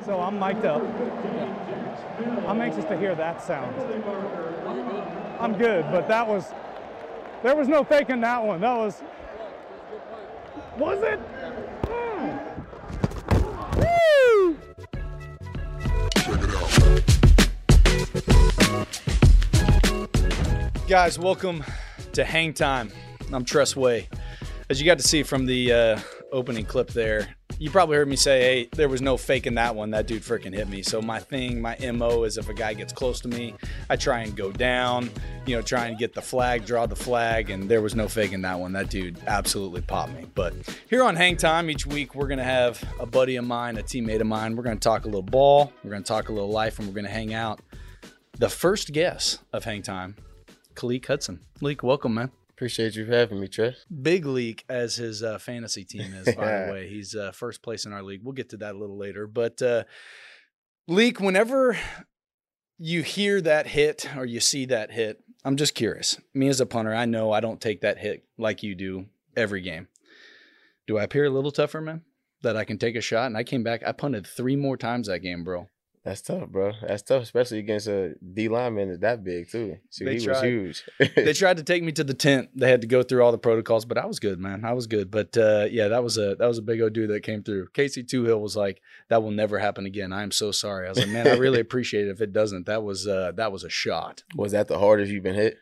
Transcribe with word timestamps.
So 0.00 0.18
I'm 0.18 0.38
mic'd 0.38 0.64
up. 0.64 0.82
I'm 2.48 2.60
anxious 2.60 2.84
to 2.86 2.96
hear 2.98 3.14
that 3.14 3.40
sound. 3.42 3.76
I'm 5.38 5.56
good, 5.56 5.84
but 5.92 6.08
that 6.08 6.26
was, 6.26 6.50
there 7.44 7.54
was 7.54 7.68
no 7.68 7.84
faking 7.84 8.20
that 8.22 8.42
one. 8.42 8.62
That 8.62 8.76
was, 8.76 9.00
was 10.76 10.98
it? 11.02 11.20
Hmm. 11.86 12.38
Guys, 20.88 21.18
welcome 21.18 21.62
to 22.12 22.24
Hang 22.24 22.54
Time. 22.54 22.90
I'm 23.32 23.44
Tress 23.44 23.76
Way. 23.76 24.08
As 24.68 24.80
you 24.80 24.86
got 24.86 24.98
to 24.98 25.06
see 25.06 25.22
from 25.22 25.46
the 25.46 25.72
uh, 25.72 26.00
opening 26.32 26.64
clip 26.64 26.90
there, 26.90 27.36
you 27.62 27.70
probably 27.70 27.96
heard 27.96 28.08
me 28.08 28.16
say, 28.16 28.40
hey, 28.40 28.68
there 28.72 28.88
was 28.88 29.00
no 29.00 29.16
faking 29.16 29.54
that 29.54 29.76
one. 29.76 29.92
That 29.92 30.08
dude 30.08 30.22
freaking 30.22 30.52
hit 30.52 30.68
me. 30.68 30.82
So 30.82 31.00
my 31.00 31.20
thing, 31.20 31.60
my 31.60 31.76
MO 31.92 32.24
is 32.24 32.36
if 32.36 32.48
a 32.48 32.54
guy 32.54 32.74
gets 32.74 32.92
close 32.92 33.20
to 33.20 33.28
me, 33.28 33.54
I 33.88 33.94
try 33.94 34.22
and 34.22 34.36
go 34.36 34.50
down, 34.50 35.08
you 35.46 35.54
know, 35.54 35.62
try 35.62 35.86
and 35.86 35.96
get 35.96 36.12
the 36.12 36.20
flag, 36.20 36.66
draw 36.66 36.86
the 36.86 36.96
flag, 36.96 37.50
and 37.50 37.68
there 37.68 37.80
was 37.80 37.94
no 37.94 38.08
faking 38.08 38.42
that 38.42 38.58
one. 38.58 38.72
That 38.72 38.90
dude 38.90 39.16
absolutely 39.28 39.80
popped 39.80 40.12
me. 40.12 40.26
But 40.34 40.54
here 40.90 41.04
on 41.04 41.14
Hang 41.14 41.36
Time, 41.36 41.70
each 41.70 41.86
week 41.86 42.16
we're 42.16 42.26
gonna 42.26 42.42
have 42.42 42.82
a 42.98 43.06
buddy 43.06 43.36
of 43.36 43.44
mine, 43.44 43.78
a 43.78 43.82
teammate 43.84 44.20
of 44.20 44.26
mine. 44.26 44.56
We're 44.56 44.64
gonna 44.64 44.80
talk 44.80 45.04
a 45.04 45.06
little 45.06 45.22
ball, 45.22 45.72
we're 45.84 45.92
gonna 45.92 46.02
talk 46.02 46.30
a 46.30 46.32
little 46.32 46.50
life, 46.50 46.80
and 46.80 46.88
we're 46.88 46.94
gonna 46.94 47.10
hang 47.10 47.32
out. 47.32 47.60
The 48.38 48.48
first 48.48 48.90
guest 48.90 49.38
of 49.52 49.62
Hang 49.62 49.82
Time, 49.82 50.16
Khaleke 50.74 51.06
Hudson. 51.06 51.38
Leak, 51.60 51.84
welcome, 51.84 52.14
man. 52.14 52.32
Appreciate 52.62 52.94
you 52.94 53.04
for 53.04 53.12
having 53.12 53.40
me, 53.40 53.48
Tress. 53.48 53.84
Big 54.02 54.24
Leak 54.24 54.64
as 54.68 54.94
his 54.94 55.20
uh, 55.20 55.36
fantasy 55.38 55.84
team 55.84 56.14
is, 56.14 56.32
by 56.36 56.44
the 56.46 56.68
way. 56.72 56.88
He's 56.88 57.12
uh, 57.12 57.32
first 57.32 57.60
place 57.60 57.86
in 57.86 57.92
our 57.92 58.04
league. 58.04 58.20
We'll 58.22 58.34
get 58.34 58.50
to 58.50 58.56
that 58.58 58.76
a 58.76 58.78
little 58.78 58.96
later. 58.96 59.26
But 59.26 59.60
uh, 59.60 59.82
Leak, 60.86 61.18
whenever 61.18 61.76
you 62.78 63.02
hear 63.02 63.40
that 63.40 63.66
hit 63.66 64.08
or 64.16 64.24
you 64.24 64.38
see 64.38 64.66
that 64.66 64.92
hit, 64.92 65.24
I'm 65.44 65.56
just 65.56 65.74
curious. 65.74 66.20
Me 66.34 66.46
as 66.46 66.60
a 66.60 66.66
punter, 66.66 66.94
I 66.94 67.04
know 67.04 67.32
I 67.32 67.40
don't 67.40 67.60
take 67.60 67.80
that 67.80 67.98
hit 67.98 68.22
like 68.38 68.62
you 68.62 68.76
do 68.76 69.06
every 69.36 69.60
game. 69.60 69.88
Do 70.86 70.98
I 70.98 71.02
appear 71.02 71.24
a 71.24 71.30
little 71.30 71.50
tougher, 71.50 71.80
man? 71.80 72.02
That 72.42 72.56
I 72.56 72.62
can 72.62 72.78
take 72.78 72.94
a 72.94 73.00
shot? 73.00 73.26
And 73.26 73.36
I 73.36 73.42
came 73.42 73.64
back, 73.64 73.82
I 73.84 73.90
punted 73.90 74.24
three 74.24 74.54
more 74.54 74.76
times 74.76 75.08
that 75.08 75.18
game, 75.18 75.42
bro. 75.42 75.66
That's 76.04 76.20
tough, 76.20 76.48
bro. 76.48 76.72
That's 76.84 77.02
tough, 77.02 77.22
especially 77.22 77.60
against 77.60 77.86
a 77.86 78.14
D 78.34 78.48
lineman 78.48 78.88
that's 78.88 79.00
that 79.02 79.22
big 79.22 79.48
too. 79.48 79.76
So 79.90 80.04
They 80.04 80.14
he 80.18 80.24
tried. 80.24 80.32
was 80.32 80.42
huge. 80.42 80.84
they 81.14 81.32
tried 81.34 81.58
to 81.58 81.62
take 81.62 81.84
me 81.84 81.92
to 81.92 82.02
the 82.02 82.12
tent. 82.12 82.48
They 82.56 82.68
had 82.68 82.80
to 82.80 82.88
go 82.88 83.04
through 83.04 83.22
all 83.22 83.30
the 83.30 83.38
protocols, 83.38 83.84
but 83.84 83.96
I 83.98 84.06
was 84.06 84.18
good, 84.18 84.40
man. 84.40 84.64
I 84.64 84.72
was 84.72 84.88
good. 84.88 85.12
But 85.12 85.36
uh, 85.36 85.68
yeah, 85.70 85.86
that 85.88 86.02
was 86.02 86.18
a 86.18 86.34
that 86.34 86.46
was 86.48 86.58
a 86.58 86.62
big 86.62 86.80
old 86.80 86.92
dude 86.92 87.10
that 87.10 87.20
came 87.22 87.44
through. 87.44 87.68
Casey 87.72 88.02
Two 88.02 88.24
Hill 88.24 88.40
was 88.40 88.56
like, 88.56 88.82
"That 89.10 89.22
will 89.22 89.30
never 89.30 89.60
happen 89.60 89.86
again." 89.86 90.12
I 90.12 90.24
am 90.24 90.32
so 90.32 90.50
sorry. 90.50 90.86
I 90.86 90.90
was 90.90 90.98
like, 90.98 91.08
"Man, 91.08 91.28
I 91.28 91.36
really 91.36 91.60
appreciate 91.66 92.08
it 92.08 92.10
if 92.10 92.20
it 92.20 92.32
doesn't." 92.32 92.66
That 92.66 92.82
was 92.82 93.06
uh, 93.06 93.30
that 93.36 93.52
was 93.52 93.62
a 93.62 93.70
shot. 93.70 94.24
was 94.34 94.50
that 94.52 94.66
the 94.66 94.80
hardest 94.80 95.12
you've 95.12 95.22
been 95.22 95.36
hit? 95.36 95.56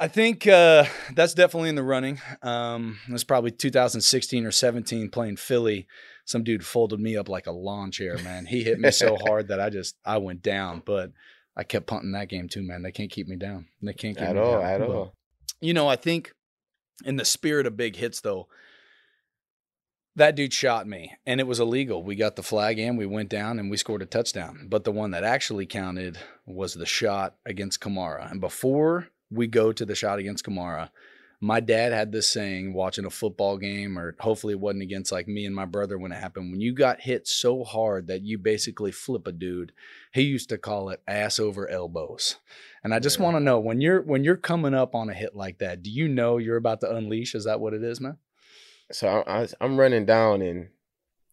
I 0.00 0.08
think 0.08 0.46
uh, 0.46 0.86
that's 1.14 1.34
definitely 1.34 1.68
in 1.68 1.74
the 1.74 1.82
running. 1.82 2.18
Um, 2.42 2.98
it 3.06 3.12
was 3.12 3.22
probably 3.22 3.50
2016 3.50 4.46
or 4.46 4.50
17 4.50 5.10
playing 5.10 5.36
Philly. 5.36 5.86
Some 6.24 6.44
dude 6.44 6.64
folded 6.64 7.00
me 7.00 7.16
up 7.16 7.28
like 7.28 7.46
a 7.46 7.52
lawn 7.52 7.90
chair, 7.90 8.16
man. 8.18 8.46
He 8.46 8.62
hit 8.62 8.78
me 8.80 8.90
so 8.90 9.16
hard 9.26 9.48
that 9.48 9.60
I 9.60 9.70
just 9.70 9.96
I 10.04 10.18
went 10.18 10.42
down. 10.42 10.82
But 10.84 11.12
I 11.56 11.64
kept 11.64 11.86
punting 11.86 12.12
that 12.12 12.28
game 12.28 12.48
too, 12.48 12.62
man. 12.62 12.82
They 12.82 12.92
can't 12.92 13.10
keep 13.10 13.26
me 13.28 13.36
down. 13.36 13.66
They 13.82 13.92
can't 13.92 14.16
keep 14.16 14.26
At 14.26 14.36
me 14.36 14.40
all, 14.42 14.60
down. 14.60 14.64
at 14.70 14.78
But- 14.80 14.88
all. 14.90 15.14
you 15.60 15.74
know, 15.74 15.88
I 15.88 15.96
think 15.96 16.32
in 17.04 17.16
the 17.16 17.24
spirit 17.24 17.66
of 17.66 17.76
big 17.76 17.96
hits, 17.96 18.20
though, 18.20 18.46
that 20.16 20.34
dude 20.34 20.52
shot 20.52 20.86
me 20.86 21.12
and 21.24 21.40
it 21.40 21.46
was 21.46 21.60
illegal. 21.60 22.02
We 22.02 22.16
got 22.16 22.36
the 22.36 22.42
flag 22.42 22.78
and 22.78 22.98
we 22.98 23.06
went 23.06 23.28
down 23.30 23.58
and 23.58 23.70
we 23.70 23.76
scored 23.76 24.02
a 24.02 24.06
touchdown. 24.06 24.66
But 24.68 24.84
the 24.84 24.92
one 24.92 25.12
that 25.12 25.24
actually 25.24 25.66
counted 25.66 26.18
was 26.46 26.74
the 26.74 26.84
shot 26.86 27.36
against 27.46 27.80
Kamara. 27.80 28.30
And 28.30 28.40
before 28.40 29.08
we 29.30 29.46
go 29.46 29.72
to 29.72 29.84
the 29.84 29.94
shot 29.94 30.18
against 30.18 30.44
Kamara, 30.44 30.90
my 31.42 31.58
dad 31.58 31.92
had 31.92 32.12
this 32.12 32.28
saying 32.28 32.74
watching 32.74 33.06
a 33.06 33.10
football 33.10 33.56
game, 33.56 33.98
or 33.98 34.14
hopefully 34.20 34.52
it 34.52 34.60
wasn't 34.60 34.82
against 34.82 35.10
like 35.10 35.26
me 35.26 35.46
and 35.46 35.54
my 35.56 35.64
brother 35.64 35.98
when 35.98 36.12
it 36.12 36.20
happened. 36.20 36.50
When 36.50 36.60
you 36.60 36.74
got 36.74 37.00
hit 37.00 37.26
so 37.26 37.64
hard 37.64 38.08
that 38.08 38.20
you 38.22 38.36
basically 38.36 38.92
flip 38.92 39.26
a 39.26 39.32
dude, 39.32 39.72
he 40.12 40.20
used 40.22 40.50
to 40.50 40.58
call 40.58 40.90
it 40.90 41.02
ass 41.08 41.38
over 41.38 41.66
elbows. 41.68 42.36
And 42.84 42.92
I 42.92 42.98
just 42.98 43.18
Yeah. 43.18 43.24
want 43.24 43.36
to 43.36 43.40
know 43.40 43.58
when 43.58 43.80
you're 43.80 44.02
when 44.02 44.22
you're 44.22 44.36
coming 44.36 44.74
up 44.74 44.94
on 44.94 45.08
a 45.08 45.14
hit 45.14 45.34
like 45.34 45.58
that, 45.58 45.82
do 45.82 45.90
you 45.90 46.08
know 46.08 46.36
you're 46.36 46.58
about 46.58 46.80
to 46.82 46.94
unleash? 46.94 47.34
Is 47.34 47.44
that 47.44 47.58
what 47.60 47.72
it 47.72 47.82
is, 47.82 48.00
man? 48.02 48.18
So 48.92 49.08
I, 49.08 49.42
I, 49.42 49.48
i'm 49.60 49.78
running 49.78 50.04
down 50.04 50.42
and 50.42 50.68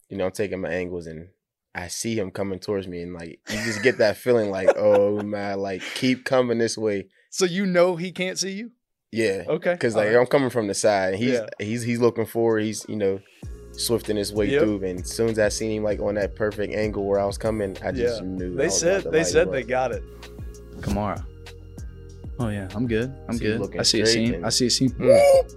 you 0.10 0.16
know 0.16 0.26
I'm 0.28 0.32
taking 0.32 0.62
my 0.62 0.70
angles 0.70 1.08
and 1.08 1.30
I 1.76 1.90
see 1.90 2.18
him 2.18 2.32
coming 2.32 2.60
towards 2.60 2.88
me 2.88 3.02
and 3.02 3.14
like 3.14 3.40
you 3.50 3.58
just 3.66 3.84
get 3.84 3.98
that 3.98 4.16
feeling 4.18 4.52
like 4.52 4.70
oh 4.78 5.22
man 5.24 5.60
like 5.60 5.82
keep 5.96 6.24
coming 6.24 6.60
this 6.60 6.78
way. 6.78 7.08
So 7.30 7.44
you 7.46 7.66
know 7.66 7.98
he 7.98 8.12
can't 8.14 8.40
see 8.40 8.52
you? 8.52 8.72
Yeah. 9.12 9.44
Okay. 9.48 9.74
Because 9.74 9.96
like 9.96 10.08
right. 10.08 10.18
I'm 10.18 10.26
coming 10.26 10.50
from 10.50 10.68
the 10.68 10.74
side, 10.74 11.14
and 11.14 11.24
he's 11.24 11.34
Yeah. 11.34 11.46
he's 11.60 11.84
he's 11.84 12.00
looking 12.00 12.26
forward. 12.26 12.64
He's 12.64 12.86
you 12.90 12.96
know 12.98 13.20
swifting 13.72 14.18
his 14.18 14.34
way 14.34 14.48
Yep. 14.50 14.62
through, 14.64 14.84
and 14.84 15.00
as 15.02 15.10
soon 15.12 15.30
as 15.30 15.40
I 15.40 15.50
seen 15.50 15.72
him 15.72 15.84
like 15.84 16.00
on 16.00 16.16
that 16.16 16.36
perfect 16.36 16.74
angle 16.74 17.06
where 17.06 17.20
I 17.20 17.26
was 17.26 17.38
coming, 17.38 17.78
I 17.84 17.92
just 17.92 18.22
Yeah. 18.22 18.28
knew. 18.28 18.56
They 18.56 18.70
said 18.70 19.02
about 19.02 19.14
they 19.14 19.24
said 19.24 19.52
they 19.52 19.64
got 19.64 19.92
it. 19.92 20.04
Kamara. 20.82 21.24
Oh 22.40 22.50
yeah, 22.50 22.68
I'm 22.76 22.86
good. 22.88 23.16
I'm 23.30 23.38
See 23.38 23.46
you 23.46 23.52
good. 23.54 23.62
looking 23.62 23.80
I 23.80 23.84
see 23.84 24.02
a 24.02 24.06
scene. 24.06 24.44
I 24.46 24.50
see 24.50 24.68
a 24.68 24.70
scene. 24.70 24.90
Mm. 24.92 25.56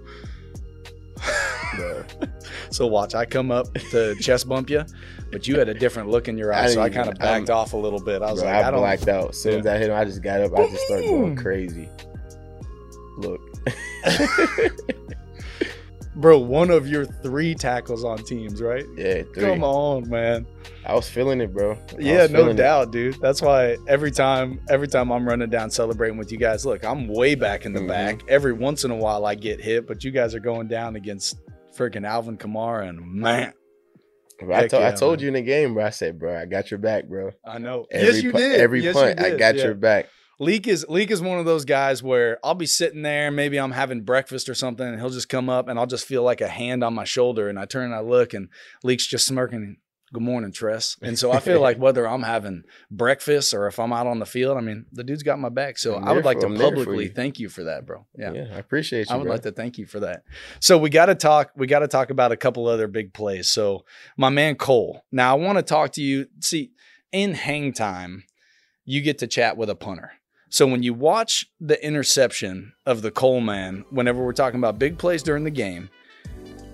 So 2.69 2.87
watch, 2.87 3.15
I 3.15 3.25
come 3.25 3.51
up 3.51 3.73
to 3.91 4.15
chest 4.15 4.47
bump 4.47 4.69
you, 4.69 4.83
but 5.31 5.45
you 5.47 5.57
had 5.59 5.67
a 5.69 5.73
different 5.73 6.09
look 6.09 6.27
in 6.29 6.37
your 6.37 6.53
I 6.53 6.63
eyes, 6.65 6.73
so 6.73 6.81
I 6.81 6.89
kind 6.89 7.09
of 7.09 7.15
backed 7.17 7.49
I'm- 7.49 7.57
off 7.57 7.73
a 7.73 7.77
little 7.77 7.99
bit. 8.01 8.21
I 8.21 8.31
was 8.31 8.41
Bro, 8.41 8.49
like, 8.51 8.63
I, 8.63 8.67
I, 8.67 8.71
don't. 8.71 8.79
blacked 8.79 9.07
out. 9.09 9.29
As 9.31 9.41
soon 9.41 9.59
as 9.61 9.65
I 9.67 9.77
hit 9.77 9.89
him, 9.89 9.95
I 9.95 10.05
just 10.05 10.21
got 10.21 10.41
up. 10.41 10.57
I 10.57 10.67
just 10.69 10.83
started 10.85 11.07
going 11.07 11.35
crazy. 11.43 11.89
Look, 13.21 13.41
Bro, 16.13 16.39
one 16.39 16.71
of 16.71 16.89
your 16.89 17.05
three 17.05 17.55
tackles 17.55 18.03
on 18.03 18.17
teams, 18.17 18.61
right? 18.61 18.83
yeah, 18.97 19.23
three. 19.33 19.43
Come 19.43 19.63
on, 19.63 20.09
man. 20.09 20.45
I 20.85 20.93
was 20.93 21.07
feeling 21.09 21.39
it, 21.39 21.53
bro. 21.53 21.73
I 21.73 21.77
Yeah, 21.99 22.27
no 22.27 22.49
it. 22.49 22.55
doubt, 22.57 22.91
dude. 22.91 23.15
That's 23.21 23.41
why 23.41 23.77
every 23.87 24.11
time, 24.11 24.59
every 24.69 24.89
time 24.89 25.09
I'm 25.09 25.25
running 25.25 25.49
down 25.49 25.71
celebrating 25.71 26.17
with 26.17 26.29
you 26.31 26.37
guys, 26.37 26.65
look, 26.65 26.83
I'm 26.83 27.07
way 27.07 27.35
back 27.35 27.65
in 27.65 27.71
the 27.71 27.79
Mhm. 27.79 27.87
back. 27.87 28.21
Every 28.27 28.51
once 28.51 28.83
in 28.83 28.91
a 28.91 28.95
while, 28.95 29.25
I 29.25 29.35
get 29.35 29.61
hit, 29.61 29.87
but 29.87 30.03
you 30.03 30.11
guys 30.11 30.35
are 30.35 30.39
going 30.41 30.67
down 30.67 30.97
against 30.97 31.37
freaking 31.77 32.05
Alvin 32.05 32.37
Kamara, 32.37 32.89
and 32.89 32.99
man, 33.13 33.53
Bro, 34.41 34.55
I, 34.55 34.61
Heck 34.61 34.69
told, 34.71 34.83
I 34.83 34.91
told 34.91 35.11
man. 35.13 35.21
you 35.21 35.27
in 35.29 35.33
the 35.35 35.41
game, 35.43 35.75
bro. 35.75 35.85
I 35.85 35.91
said, 35.91 36.17
bro, 36.19 36.35
I 36.35 36.45
got 36.45 36.71
your 36.71 36.79
back, 36.79 37.05
bro. 37.07 37.29
I 37.45 37.57
know. 37.59 37.85
Every 37.91 38.07
yes, 38.15 38.23
you 38.23 38.31
pu- 38.31 38.37
did. 38.39 38.59
Every 38.59 38.81
Yes, 38.83 38.95
punt, 38.95 39.21
I 39.21 39.37
got 39.37 39.55
Yeah. 39.55 39.65
your 39.65 39.75
back. 39.75 40.07
Leak 40.41 40.67
is 40.67 40.83
Leak 40.89 41.11
is 41.11 41.21
one 41.21 41.37
of 41.37 41.45
those 41.45 41.65
guys 41.65 42.01
where 42.01 42.39
I'll 42.43 42.55
be 42.55 42.65
sitting 42.65 43.03
there, 43.03 43.29
maybe 43.29 43.59
I'm 43.59 43.71
having 43.73 44.01
breakfast 44.01 44.49
or 44.49 44.55
something, 44.55 44.85
and 44.87 44.99
he'll 44.99 45.11
just 45.11 45.29
come 45.29 45.49
up 45.51 45.67
and 45.67 45.77
I'll 45.77 45.85
just 45.85 46.07
feel 46.07 46.23
like 46.23 46.41
a 46.41 46.47
hand 46.47 46.83
on 46.83 46.95
my 46.95 47.03
shoulder, 47.03 47.47
and 47.47 47.59
I 47.59 47.65
turn 47.65 47.85
and 47.85 47.93
I 47.93 47.99
look, 47.99 48.33
and 48.33 48.49
Leak's 48.83 49.05
just 49.05 49.27
smirking. 49.27 49.77
Good 50.13 50.23
morning, 50.23 50.51
Tress. 50.51 50.97
And 51.01 51.17
so 51.17 51.31
I 51.31 51.39
feel 51.39 51.61
like 51.67 51.77
whether 51.77 52.05
I'm 52.07 52.23
having 52.23 52.63
breakfast 52.89 53.53
or 53.53 53.67
if 53.67 53.79
I'm 53.79 53.93
out 53.93 54.07
on 54.07 54.17
the 54.19 54.25
field, 54.25 54.57
I 54.57 54.61
mean, 54.61 54.87
the 54.91 55.03
dude's 55.05 55.21
got 55.23 55.37
my 55.39 55.47
back. 55.49 55.77
So 55.77 55.95
I'm 55.95 56.03
I 56.05 56.11
would 56.11 56.25
like 56.25 56.37
for- 56.41 56.47
to 56.47 56.53
I'm 56.53 56.59
publicly 56.59 57.05
you. 57.05 57.11
thank 57.11 57.39
you 57.39 57.47
for 57.47 57.63
that, 57.65 57.85
bro. 57.85 58.07
Yeah, 58.17 58.33
Yeah. 58.33 58.47
I 58.53 58.57
appreciate 58.57 59.07
you. 59.09 59.13
I 59.13 59.17
would 59.17 59.23
bro. 59.25 59.33
like 59.33 59.43
to 59.43 59.51
thank 59.53 59.77
you 59.77 59.85
for 59.85 59.99
that. 60.01 60.23
So 60.59 60.77
we 60.77 60.89
got 60.89 61.05
to 61.05 61.15
talk. 61.15 61.51
We 61.55 61.65
got 61.67 61.79
to 61.79 61.87
talk 61.87 62.09
about 62.09 62.31
a 62.33 62.35
couple 62.35 62.67
other 62.67 62.87
big 62.87 63.13
plays. 63.13 63.47
So 63.47 63.85
my 64.17 64.27
man 64.29 64.55
Cole. 64.55 65.05
Now 65.13 65.31
I 65.37 65.39
want 65.39 65.59
to 65.59 65.63
talk 65.63 65.91
to 65.93 66.01
you. 66.01 66.25
See, 66.41 66.71
in 67.13 67.33
hang 67.35 67.71
time, 67.71 68.23
you 68.83 69.01
get 69.01 69.19
to 69.19 69.27
chat 69.27 69.55
with 69.55 69.69
a 69.69 69.75
punter. 69.75 70.11
So 70.51 70.67
when 70.67 70.83
you 70.83 70.93
watch 70.93 71.45
the 71.61 71.83
interception 71.83 72.73
of 72.85 73.01
the 73.01 73.09
Cole 73.09 73.39
man, 73.41 73.85
whenever 73.89 74.23
we're 74.23 74.33
talking 74.33 74.59
about 74.59 74.77
big 74.77 74.97
plays 74.97 75.23
during 75.23 75.45
the 75.45 75.49
game, 75.49 75.89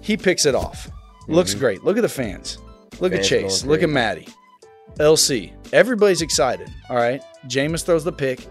he 0.01 0.17
picks 0.17 0.45
it 0.47 0.55
off. 0.55 0.89
Looks 1.27 1.53
Mhm. 1.53 1.59
great. 1.59 1.83
Look 1.83 1.95
at 1.97 2.01
the 2.01 2.09
fans. 2.09 2.57
Look 2.99 3.13
at 3.13 3.23
Chase. 3.23 3.63
Look 3.63 3.83
at. 3.83 3.89
Maddie. 3.89 4.27
LC. 4.99 5.53
Everybody's 5.71 6.21
excited. 6.23 6.67
All 6.89 6.95
right. 6.97 7.21
Jameis 7.47 7.83
throws 7.83 8.03
the 8.03 8.11
pick. 8.11 8.47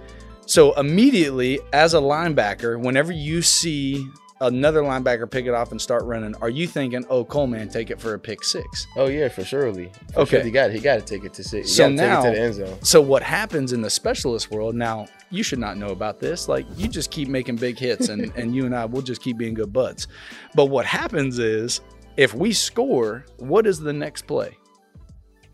So 0.46 0.72
immediately, 0.74 1.58
as 1.72 1.92
a 1.94 1.98
linebacker, 1.98 2.78
whenever 2.80 3.10
you 3.10 3.42
see 3.42 4.06
another 4.40 4.82
linebacker 4.82 5.30
pick 5.30 5.46
it 5.46 5.54
off 5.54 5.70
and 5.72 5.80
start 5.80 6.04
running, 6.04 6.34
are 6.36 6.48
you 6.48 6.66
thinking, 6.66 7.04
"Oh, 7.08 7.24
Coleman, 7.24 7.68
take 7.68 7.90
it 7.90 8.00
for 8.00 8.14
a 8.14 8.18
pick 8.18 8.44
six? 8.44 8.86
Oh 8.96 9.06
yeah, 9.06 9.28
for 9.28 9.44
surely. 9.44 9.90
For 10.12 10.20
Okay. 10.20 10.36
sure, 10.38 10.44
he 10.44 10.50
got 10.50 10.70
it. 10.70 10.74
He 10.74 10.78
got 10.80 10.96
to 10.96 11.02
take 11.02 11.24
it 11.24 11.32
to 11.34 11.44
six. 11.44 11.70
So 11.72 11.88
now- 11.88 12.22
to 12.22 12.30
the 12.30 12.38
end 12.40 12.54
zone. 12.54 12.78
So 12.82 13.00
what 13.00 13.22
happens 13.22 13.72
in 13.72 13.80
the 13.82 13.90
specialist 13.90 14.50
world? 14.50 14.74
Now 14.74 15.06
you 15.30 15.42
should 15.42 15.58
not 15.58 15.76
know 15.76 15.88
about 15.88 16.20
this. 16.20 16.48
Like 16.48 16.66
you 16.76 16.88
just 16.88 17.10
keep 17.10 17.28
making 17.28 17.56
big 17.56 17.78
hits, 17.78 18.08
and 18.08 18.32
and 18.36 18.54
you 18.54 18.66
and 18.66 18.74
I 18.74 18.84
will 18.84 19.02
just 19.02 19.22
keep 19.22 19.38
being 19.38 19.54
good 19.54 19.72
buds. 19.72 20.06
But 20.54 20.66
what 20.66 20.86
happens 20.86 21.38
is, 21.38 21.80
if 22.16 22.34
we 22.34 22.52
score, 22.52 23.24
what 23.38 23.66
is 23.66 23.80
the 23.80 23.92
next 23.92 24.26
play? 24.26 24.56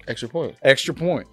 Extra 0.08 0.29
point. 0.29 0.56
extra 0.62 0.93
point. 0.94 1.29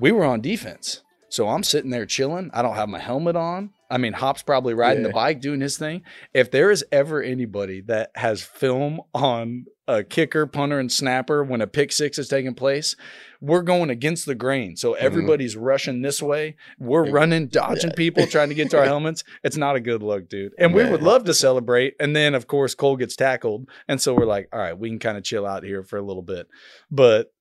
We 0.00 0.10
were 0.12 0.24
on 0.24 0.40
defense. 0.40 1.02
So 1.28 1.48
I'm 1.48 1.62
sitting 1.62 1.90
there 1.90 2.06
chilling. 2.06 2.50
I 2.52 2.62
don't 2.62 2.74
have 2.74 2.88
my 2.88 2.98
helmet 2.98 3.36
on. 3.36 3.70
I 3.90 3.98
mean, 3.98 4.12
Hop's 4.12 4.42
probably 4.42 4.74
riding 4.74 5.02
the 5.02 5.10
bike 5.10 5.40
doing 5.40 5.60
his 5.60 5.76
thing. 5.76 6.02
If 6.32 6.50
there 6.50 6.70
is 6.70 6.84
ever 6.90 7.22
anybody 7.22 7.80
that 7.82 8.10
has 8.14 8.42
film 8.42 9.00
on 9.14 9.66
a 9.86 10.02
kicker, 10.02 10.46
punter, 10.46 10.78
and 10.78 10.90
snapper 10.90 11.44
when 11.44 11.60
a 11.60 11.66
pick 11.66 11.92
six 11.92 12.18
is 12.18 12.28
taking 12.28 12.54
place, 12.54 12.96
we're 13.40 13.62
going 13.62 13.90
against 13.90 14.24
the 14.24 14.34
grain. 14.34 14.76
So 14.76 14.92
mm-hmm. 14.92 15.04
everybody's 15.04 15.56
rushing 15.56 16.00
this 16.00 16.22
way. 16.22 16.56
We're 16.78 17.10
running, 17.10 17.48
dodging 17.48 17.92
people, 17.92 18.26
trying 18.26 18.48
to 18.48 18.54
get 18.54 18.70
to 18.70 18.78
our 18.78 18.84
helmets. 18.86 19.24
It's 19.42 19.58
not 19.58 19.76
a 19.76 19.80
good 19.80 20.02
look, 20.02 20.28
dude. 20.28 20.52
And 20.58 20.72
we 20.72 20.88
would 20.88 21.02
love 21.02 21.24
to 21.24 21.34
celebrate. 21.34 21.94
And 22.00 22.16
then, 22.16 22.34
of 22.34 22.46
course, 22.46 22.74
Cole 22.74 22.96
gets 22.96 23.16
tackled. 23.16 23.68
And 23.86 24.00
so 24.00 24.14
we're 24.14 24.24
like, 24.24 24.48
all 24.52 24.58
right, 24.58 24.78
we 24.78 24.88
can 24.88 24.98
kind 24.98 25.18
of 25.18 25.24
chill 25.24 25.46
out 25.46 25.64
here 25.64 25.82
for 25.82 25.98
a 25.98 26.02
little 26.02 26.22
bit. 26.22 26.48
But 26.90 27.33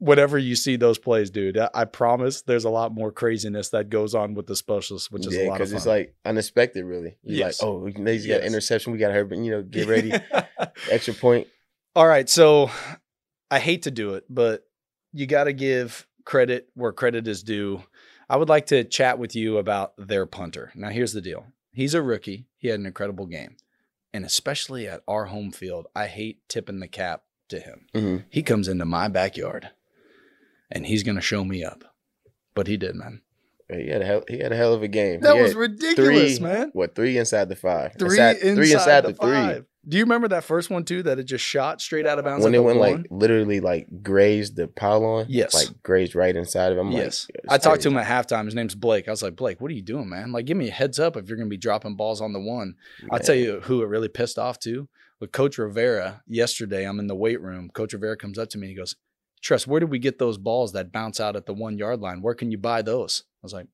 whatever 0.00 0.36
you 0.38 0.56
see 0.56 0.76
those 0.76 0.98
plays, 0.98 1.30
dude, 1.30 1.56
I, 1.58 1.70
I 1.72 1.84
promise 1.84 2.42
there's 2.42 2.64
a 2.64 2.70
lot 2.70 2.92
more 2.92 3.12
craziness 3.12 3.68
that 3.68 3.90
goes 3.90 4.14
on 4.14 4.34
with 4.34 4.46
the 4.46 4.56
specialists, 4.56 5.10
which 5.10 5.26
is 5.26 5.36
a 5.36 5.40
yeah, 5.42 5.46
lot 5.48 5.52
of 5.52 5.58
because 5.58 5.72
it's 5.74 5.86
like 5.86 6.14
unexpected, 6.24 6.84
really. 6.84 7.16
You're 7.22 7.38
Yes. 7.38 7.62
like, 7.62 7.68
oh, 7.68 7.84
he's 7.86 7.94
got 8.26 8.40
Yes. 8.40 8.44
interception. 8.44 8.92
We 8.92 8.98
got 8.98 9.12
her, 9.12 9.24
but 9.24 9.38
you 9.38 9.50
know, 9.52 9.62
get 9.62 9.86
ready. 9.86 10.12
Extra 10.90 11.14
point. 11.14 11.46
All 11.94 12.06
right, 12.08 12.28
so 12.28 12.70
I 13.50 13.58
hate 13.60 13.82
to 13.82 13.90
do 13.90 14.14
it, 14.14 14.24
but 14.28 14.64
you 15.12 15.26
got 15.26 15.44
to 15.44 15.52
give 15.52 16.06
credit 16.24 16.68
where 16.74 16.92
credit 16.92 17.28
is 17.28 17.42
due. 17.42 17.82
I 18.28 18.36
would 18.36 18.48
like 18.48 18.66
to 18.66 18.84
chat 18.84 19.18
with 19.18 19.34
you 19.36 19.58
about 19.58 19.92
their 19.98 20.24
punter. 20.24 20.72
Now, 20.74 20.88
here's 20.88 21.12
the 21.12 21.20
deal. 21.20 21.46
He's 21.72 21.94
a 21.94 22.00
rookie. 22.02 22.46
He 22.56 22.68
had 22.68 22.80
an 22.80 22.86
incredible 22.86 23.26
game. 23.26 23.56
And 24.14 24.24
especially 24.24 24.88
at 24.88 25.02
our 25.06 25.26
home 25.26 25.50
field, 25.50 25.88
I 25.94 26.06
hate 26.06 26.40
tipping 26.48 26.80
the 26.80 26.88
cap 26.88 27.22
to 27.48 27.58
him. 27.60 27.86
hmm 27.94 28.16
He 28.30 28.42
comes 28.42 28.66
into 28.68 28.84
my 28.84 29.08
backyard 29.08 29.70
and 30.70 30.86
he's 30.86 31.02
going 31.02 31.16
to 31.16 31.22
show 31.22 31.44
me 31.44 31.64
up. 31.64 31.84
But 32.54 32.66
he 32.66 32.76
did, 32.76 32.94
man. 32.94 33.22
He 33.72 33.88
had 33.88 34.02
a 34.02 34.04
hell, 34.04 34.24
he 34.28 34.38
had 34.38 34.52
a 34.52 34.56
hell 34.56 34.74
of 34.74 34.82
a 34.82 34.88
game. 34.88 35.20
That 35.20 35.36
He 35.36 35.42
was 35.42 35.54
ridiculous, 35.54 36.38
three, 36.38 36.46
man. 36.46 36.70
What 36.72 36.94
three 36.94 37.16
inside 37.16 37.48
the 37.48 37.56
five? 37.56 37.94
Three 37.98 38.10
inside, 38.10 38.36
inside, 38.38 38.54
three 38.54 38.72
inside 38.72 39.00
the, 39.02 39.08
the, 39.08 39.14
three. 39.14 39.30
five. 39.30 39.66
Do 39.88 39.96
you 39.96 40.02
remember 40.04 40.28
that 40.28 40.44
first 40.44 40.68
one 40.68 40.84
too? 40.84 41.02
That 41.04 41.18
it 41.18 41.24
just 41.24 41.44
shot 41.44 41.80
straight 41.80 42.06
out 42.06 42.18
of 42.18 42.24
bounds. 42.24 42.44
When 42.44 42.54
it 42.54 42.62
went 42.62 42.78
one? 42.78 42.90
like 42.90 43.06
literally 43.10 43.60
like 43.60 44.02
grazed 44.02 44.56
the 44.56 44.68
pylon. 44.68 45.26
Yes. 45.28 45.54
Like 45.54 45.82
grazed 45.82 46.14
right 46.14 46.34
inside 46.34 46.72
of 46.72 46.78
him. 46.78 46.90
yes, 46.90 47.28
Like, 47.44 47.54
I 47.54 47.58
talked 47.58 47.82
to 47.82 47.88
him 47.88 47.96
at 47.96 48.06
halftime. 48.06 48.44
His 48.44 48.54
name's 48.54 48.74
Blake. 48.74 49.08
I 49.08 49.10
was 49.10 49.22
like, 49.22 49.36
Blake, 49.36 49.60
what 49.60 49.70
are 49.70 49.74
you 49.74 49.82
doing, 49.82 50.08
man? 50.08 50.32
Like, 50.32 50.44
give 50.44 50.56
me 50.56 50.68
a 50.68 50.72
heads 50.72 50.98
up 50.98 51.16
if 51.16 51.28
you're 51.28 51.36
going 51.36 51.48
to 51.48 51.50
be 51.50 51.56
dropping 51.56 51.96
balls 51.96 52.20
on 52.20 52.32
the 52.32 52.40
one. 52.40 52.74
I'll 53.10 53.20
tell 53.20 53.34
you 53.34 53.60
who 53.60 53.82
it 53.82 53.86
really 53.86 54.08
pissed 54.08 54.38
off 54.38 54.58
to. 54.60 54.88
With 55.18 55.32
Coach 55.32 55.58
Rivera 55.58 56.22
yesterday, 56.26 56.84
I'm 56.86 56.98
in 56.98 57.06
the 57.06 57.14
weight 57.16 57.40
room. 57.40 57.70
Coach 57.72 57.92
Rivera 57.92 58.16
comes 58.16 58.38
up 58.38 58.48
to 58.50 58.58
me 58.58 58.66
and 58.66 58.70
he 58.70 58.76
goes, 58.76 58.96
Tress, 59.42 59.66
where 59.66 59.80
did 59.80 59.90
we 59.90 59.98
get 59.98 60.18
those 60.18 60.38
balls 60.38 60.72
that 60.72 60.92
bounce 60.92 61.18
out 61.20 61.36
at 61.36 61.46
the 61.46 61.54
one 61.54 61.78
yard 61.78 62.00
line? 62.00 62.20
Where 62.22 62.34
can 62.34 62.50
you 62.50 62.58
buy 62.58 62.82
those? 62.82 63.24
I 63.36 63.42
was 63.42 63.52
like, 63.52 63.66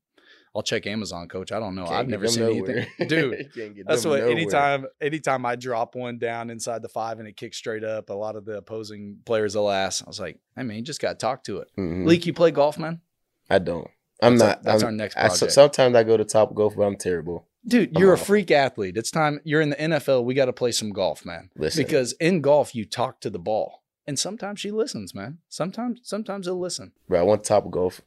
I'll 0.55 0.63
check 0.63 0.87
Amazon, 0.87 1.29
coach. 1.29 1.53
I 1.53 1.59
don't 1.61 1.75
know. 1.75 1.85
I've 1.87 2.09
never 2.09 2.27
seen 2.29 2.45
anything. 2.45 2.87
Dude, 3.09 3.51
That's 3.87 4.07
what 4.07 4.23
anytime 4.23 4.87
anytime 5.03 5.45
I 5.45 5.55
drop 5.57 5.95
one 5.95 6.19
down 6.19 6.49
inside 6.49 6.81
the 6.81 6.89
five 6.89 7.19
and 7.19 7.29
it 7.29 7.37
kicks 7.37 7.59
straight 7.59 7.85
up, 7.85 8.09
a 8.09 8.15
lot 8.15 8.37
of 8.37 8.47
the 8.47 8.57
opposing 8.57 9.19
players 9.27 9.55
will 9.55 9.71
ask. 9.71 10.03
I 10.03 10.09
was 10.09 10.19
like, 10.19 10.39
I 10.57 10.63
mean, 10.63 10.79
you 10.79 10.83
just 10.83 11.01
gotta 11.01 11.17
talk 11.17 11.45
to 11.45 11.59
it. 11.59 11.69
Mhm. 11.79 12.07
Leak, 12.07 12.25
you 12.25 12.33
play 12.33 12.53
golf, 12.53 12.79
man? 12.79 13.03
I 13.51 13.59
don't. 13.59 13.87
I'm 14.23 14.39
That's 14.39 14.49
not. 14.49 14.63
that's 14.63 14.83
I'm- 14.83 14.87
our 14.87 14.97
next 14.97 15.17
I, 15.19 15.29
sometimes 15.29 15.95
I 15.95 16.05
go 16.05 16.17
to 16.17 16.25
top 16.25 16.55
golf, 16.55 16.75
but 16.75 16.85
I'm 16.85 16.97
terrible. 16.97 17.47
Dude, 17.67 17.95
I'm 17.95 18.01
you're 18.01 18.13
a 18.15 18.19
freak 18.19 18.51
athlete. 18.51 18.97
It's 18.97 19.11
time 19.11 19.41
you're 19.45 19.61
in 19.61 19.71
the 19.71 19.77
NFL. 19.77 20.25
We 20.25 20.33
gotta 20.33 20.55
play 20.55 20.73
some 20.73 20.91
golf, 20.91 21.27
man. 21.27 21.51
Listen, 21.57 21.85
Because 21.85 22.13
in 22.15 22.41
golf 22.41 22.75
you 22.75 22.87
talk 22.87 23.21
to 23.21 23.31
the 23.31 23.39
ball. 23.39 23.83
And 24.07 24.19
sometimes 24.19 24.61
she 24.61 24.71
listens, 24.71 25.15
man. 25.15 25.39
Sometimes 25.49 26.01
sometimes 26.05 26.47
he'll 26.47 26.61
listen. 26.61 26.93
bro, 27.09 27.21
I 27.21 27.23
went 27.25 27.43
to 27.45 27.49
top 27.49 27.71
golf 27.71 28.01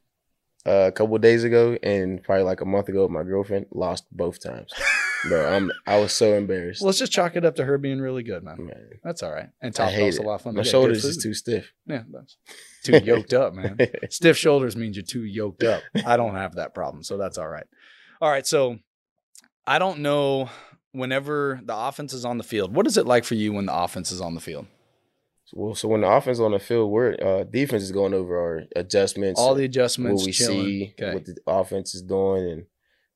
uh, 0.66 0.88
a 0.88 0.92
couple 0.92 1.16
of 1.16 1.22
days 1.22 1.44
ago, 1.44 1.78
and 1.82 2.22
probably 2.22 2.44
like 2.44 2.60
a 2.60 2.64
month 2.64 2.88
ago, 2.88 3.08
my 3.08 3.22
girlfriend 3.22 3.66
lost 3.70 4.04
both 4.10 4.42
times. 4.42 4.72
bro, 5.28 5.46
I'm. 5.46 5.70
I 5.86 5.98
was 5.98 6.12
so 6.12 6.34
embarrassed. 6.34 6.82
Let's 6.82 6.98
just 6.98 7.12
chalk 7.12 7.36
it 7.36 7.44
up 7.44 7.56
to 7.56 7.64
her 7.64 7.78
being 7.78 8.00
really 8.00 8.22
good, 8.22 8.42
man. 8.42 8.66
Man, 8.66 8.90
That's 9.04 9.22
all 9.22 9.32
right. 9.32 9.48
And 9.60 9.74
top 9.74 9.92
golf's 9.94 10.18
a 10.18 10.22
lot 10.22 10.36
of 10.36 10.42
fun. 10.42 10.54
My 10.54 10.60
We 10.60 10.64
got 10.64 10.66
good 10.66 10.70
shoulders 10.70 11.04
is 11.04 11.22
too 11.22 11.34
stiff. 11.34 11.72
Yeah, 11.86 12.02
that's 12.10 12.36
too 12.82 12.98
yoked 12.98 13.34
up, 13.34 13.54
man. 13.54 13.78
Stiff 14.10 14.36
shoulders 14.36 14.76
means 14.76 14.96
you're 14.96 15.04
too 15.04 15.24
yoked 15.24 15.64
up. 15.64 15.82
I 16.06 16.16
don't 16.16 16.34
have 16.34 16.54
that 16.54 16.74
problem, 16.74 17.02
so 17.02 17.18
that's 17.18 17.36
all 17.38 17.48
right. 17.48 17.66
All 18.20 18.30
right, 18.30 18.46
so 18.46 18.78
I 19.66 19.78
don't 19.78 20.00
know 20.00 20.50
whenever 20.92 21.60
the 21.62 21.76
offense 21.76 22.12
is 22.12 22.24
on 22.24 22.38
the 22.38 22.44
field. 22.44 22.74
What 22.74 22.86
is 22.86 22.96
it 22.96 23.06
like 23.06 23.24
for 23.24 23.34
you 23.34 23.52
when 23.52 23.66
the 23.66 23.74
offense 23.74 24.10
is 24.10 24.20
on 24.20 24.34
the 24.34 24.40
field? 24.40 24.66
Well, 25.52 25.74
so 25.74 25.88
when 25.88 26.02
the 26.02 26.08
offense 26.08 26.36
is 26.36 26.40
on 26.40 26.52
the 26.52 26.58
field, 26.58 26.90
we're 26.90 27.14
uh, 27.20 27.44
defense 27.44 27.82
is 27.82 27.92
going 27.92 28.14
over 28.14 28.38
our 28.38 28.62
adjustments, 28.76 29.40
All 29.40 29.54
the 29.54 29.64
adjustments, 29.64 30.20
what 30.20 30.26
we 30.26 30.32
chilling. 30.32 30.66
see, 30.66 30.94
Okay. 30.98 31.14
what 31.14 31.24
the 31.24 31.36
offense 31.46 31.94
is 31.94 32.02
doing, 32.02 32.48
and 32.50 32.64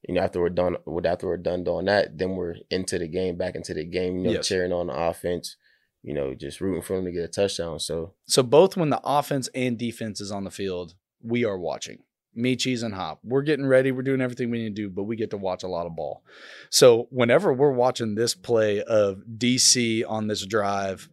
you 0.08 0.14
know 0.14 0.20
after 0.22 0.40
we're 0.40 0.48
done, 0.50 0.76
after 1.04 1.26
we're 1.26 1.36
done 1.36 1.64
doing 1.64 1.86
that, 1.86 2.18
then 2.18 2.30
we're 2.36 2.56
into 2.70 2.98
the 2.98 3.08
game, 3.08 3.36
back 3.36 3.54
into 3.54 3.74
the 3.74 3.84
game, 3.84 4.16
you 4.18 4.22
know, 4.24 4.30
Yes. 4.32 4.48
cheering 4.48 4.72
on 4.72 4.88
the 4.88 4.94
offense, 4.94 5.56
you 6.02 6.12
know, 6.14 6.34
just 6.34 6.60
rooting 6.60 6.82
for 6.82 6.96
them 6.96 7.04
to 7.06 7.12
get 7.12 7.24
a 7.24 7.28
touchdown. 7.28 7.78
So 7.78 8.14
So 8.26 8.42
both 8.42 8.76
when 8.76 8.90
the 8.90 9.00
offense 9.04 9.48
and 9.54 9.78
defense 9.78 10.20
is 10.20 10.30
on 10.32 10.44
the 10.44 10.50
field, 10.50 10.94
we 11.22 11.44
are 11.44 11.58
watching. 11.58 11.98
Me, 12.36 12.56
cheese, 12.56 12.82
and 12.82 12.94
hop. 12.94 13.20
We're 13.22 13.42
getting 13.42 13.64
ready. 13.64 13.92
We're 13.92 14.02
doing 14.02 14.20
everything 14.20 14.50
we 14.50 14.58
need 14.58 14.74
to 14.74 14.82
do, 14.82 14.90
but 14.90 15.04
we 15.04 15.14
get 15.14 15.30
to 15.30 15.36
watch 15.36 15.62
a 15.62 15.68
lot 15.68 15.86
of 15.86 15.94
ball. 15.94 16.24
So 16.68 17.06
whenever 17.10 17.52
we're 17.52 17.70
watching 17.70 18.16
this 18.16 18.34
play 18.34 18.82
of 18.82 19.22
DC 19.38 20.02
on 20.08 20.26
this 20.26 20.44
drive 20.44 21.08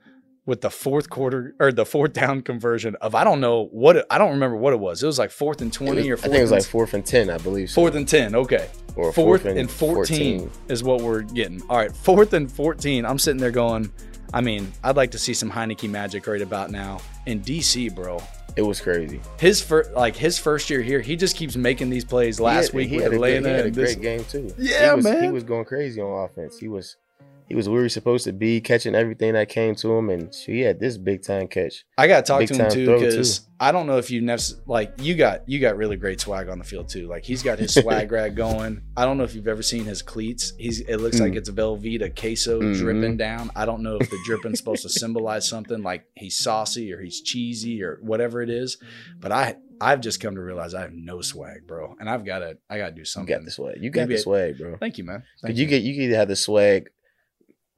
with 0.45 0.61
the 0.61 0.69
fourth 0.71 1.09
quarter 1.09 1.55
or 1.59 1.71
the 1.71 1.85
fourth 1.85 2.13
down 2.13 2.41
conversion 2.41 2.95
of 3.01 3.13
I 3.13 3.23
don't 3.23 3.39
know 3.41 3.65
what 3.71 3.95
it, 3.97 4.05
I 4.09 4.17
don't 4.17 4.31
remember 4.31 4.57
what 4.57 4.73
it 4.73 4.79
was. 4.79 5.03
It 5.03 5.05
was 5.07 5.19
like 5.19 5.31
fourth 5.31 5.61
and 5.61 5.71
twenty 5.71 6.09
was- 6.11 6.21
or 6.21 6.25
I 6.25 6.29
think 6.29 6.35
it 6.39 6.41
was 6.41 6.51
like 6.51 6.63
fourth 6.65 6.93
and 6.93 7.05
ten, 7.05 7.29
I 7.29 7.37
believe. 7.37 7.69
So. 7.69 7.75
fourth 7.75 7.95
and 7.95 8.07
ten. 8.07 8.33
Okay, 8.35 8.67
or 8.95 9.11
fourth, 9.13 9.45
and 9.45 9.69
14, 9.69 10.49
is 10.67 10.83
what 10.83 11.01
we're 11.01 11.21
getting. 11.21 11.61
All 11.69 11.77
right, 11.77 11.95
fourth 11.95 12.33
and 12.33 12.51
14. 12.51 13.05
I'm 13.05 13.19
sitting 13.19 13.39
there 13.39 13.51
going, 13.51 13.91
I 14.33 14.41
mean, 14.41 14.71
I'd 14.83 14.95
like 14.97 15.11
to 15.11 15.19
see 15.19 15.33
some 15.33 15.51
Heinicke 15.51 15.89
magic 15.89 16.25
right 16.27 16.41
about 16.41 16.71
now 16.71 16.99
in 17.25 17.41
DC, 17.41 17.93
bro. 17.95 18.21
It 18.57 18.63
was 18.63 18.81
crazy. 18.81 19.21
His 19.39 19.61
first, 19.61 19.91
like 19.91 20.13
his 20.15 20.37
first 20.37 20.69
year 20.69 20.81
here, 20.81 20.99
he 20.99 21.15
just 21.15 21.37
keeps 21.37 21.55
making 21.55 21.89
these 21.89 22.03
plays. 22.03 22.37
Last 22.39 22.67
had- 22.67 22.73
week 22.75 22.89
he 22.89 22.95
with 22.97 23.03
had 23.05 23.11
a 23.13 23.15
Atlanta, 23.15 23.47
he 23.47 23.53
had 23.55 23.59
a 23.61 23.67
and 23.67 23.75
this, 23.75 23.93
great 23.95 24.01
game 24.01 24.25
too. 24.25 24.53
Yeah, 24.57 24.89
he 24.89 24.95
was, 25.01 25.21
He 25.21 25.27
was 25.29 25.43
going 25.43 25.63
crazy 25.65 26.01
on 26.01 26.25
offense. 26.25 26.57
He 26.57 26.67
was, 26.67 26.97
he 27.51 27.55
was 27.55 27.67
where 27.69 27.81
he 27.81 27.83
was 27.83 27.93
supposed 27.93 28.23
to 28.25 28.31
be, 28.33 28.61
catching 28.61 28.95
everything 28.95 29.33
that 29.33 29.49
came 29.49 29.75
to 29.75 29.91
him, 29.93 30.09
and 30.09 30.33
he 30.33 30.61
had 30.61 30.79
this 30.79 30.97
big 30.97 31.21
time 31.23 31.47
catch. 31.47 31.85
I 31.97 32.07
got 32.07 32.25
to 32.25 32.29
talk 32.31 32.39
big 32.39 32.47
to 32.49 32.55
him 32.55 32.71
too 32.71 32.85
because 32.99 33.47
I 33.59 33.71
don't 33.71 33.85
know 33.87 33.97
if 33.97 34.09
you 34.09 34.21
never 34.21 34.41
like 34.65 34.93
you 34.99 35.15
got 35.15 35.47
you 35.47 35.59
got 35.59 35.75
really 35.77 35.97
great 35.97 36.19
swag 36.19 36.49
on 36.49 36.57
the 36.57 36.63
field 36.63 36.89
too. 36.89 37.07
Like 37.07 37.23
he's 37.25 37.43
got 37.43 37.59
his 37.59 37.73
swag 37.73 38.11
rag 38.19 38.35
going. 38.35 38.81
I 38.97 39.05
don't 39.05 39.17
know 39.17 39.23
if 39.23 39.35
you've 39.35 39.47
ever 39.47 39.61
seen 39.61 39.83
his 39.85 40.01
cleats. 40.01 40.53
He's 40.57 40.79
it 40.81 40.97
looks 40.97 41.19
like 41.19 41.33
Mm. 41.33 41.37
it's 41.37 41.49
Velveeta 41.49 42.15
queso 42.19 42.61
Mhm. 42.61 42.77
dripping 42.77 43.17
down. 43.17 43.51
I 43.55 43.65
don't 43.65 43.83
know 43.83 43.97
if 43.97 44.09
the 44.09 44.17
dripping's 44.25 44.57
supposed 44.59 44.81
to 44.83 44.89
symbolize 44.89 45.47
something 45.47 45.83
like 45.83 46.05
he's 46.15 46.37
saucy 46.37 46.91
or 46.93 46.99
he's 47.01 47.21
cheesy 47.21 47.83
or 47.83 47.99
whatever 48.01 48.41
it 48.41 48.49
is. 48.49 48.77
But 49.19 49.31
I 49.31 49.57
I've 49.79 49.99
just 50.01 50.19
come 50.21 50.35
to 50.35 50.41
realize 50.41 50.75
I 50.75 50.81
have 50.81 50.93
no 50.93 51.21
swag, 51.21 51.65
bro, 51.67 51.95
and 51.99 52.07
I've 52.09 52.23
got 52.23 52.39
to 52.39 52.57
I 52.69 52.77
got 52.77 52.89
to 52.89 52.95
do 52.95 53.03
something. 53.05 53.29
You 53.31 53.37
got 53.39 53.45
the 53.45 53.51
swag. 53.51 53.75
You 53.81 53.89
got 53.89 54.01
Maybe 54.01 54.13
the 54.15 54.21
swag, 54.21 54.57
bro. 54.59 54.77
Thank 54.77 54.97
you, 54.97 55.03
man. 55.03 55.23
Thank 55.41 55.53
Cause 55.53 55.59
you 55.59 55.65
get 55.67 55.81
you 55.83 55.93
can 55.93 56.03
either 56.03 56.15
have 56.17 56.27
the 56.29 56.35
swag 56.35 56.89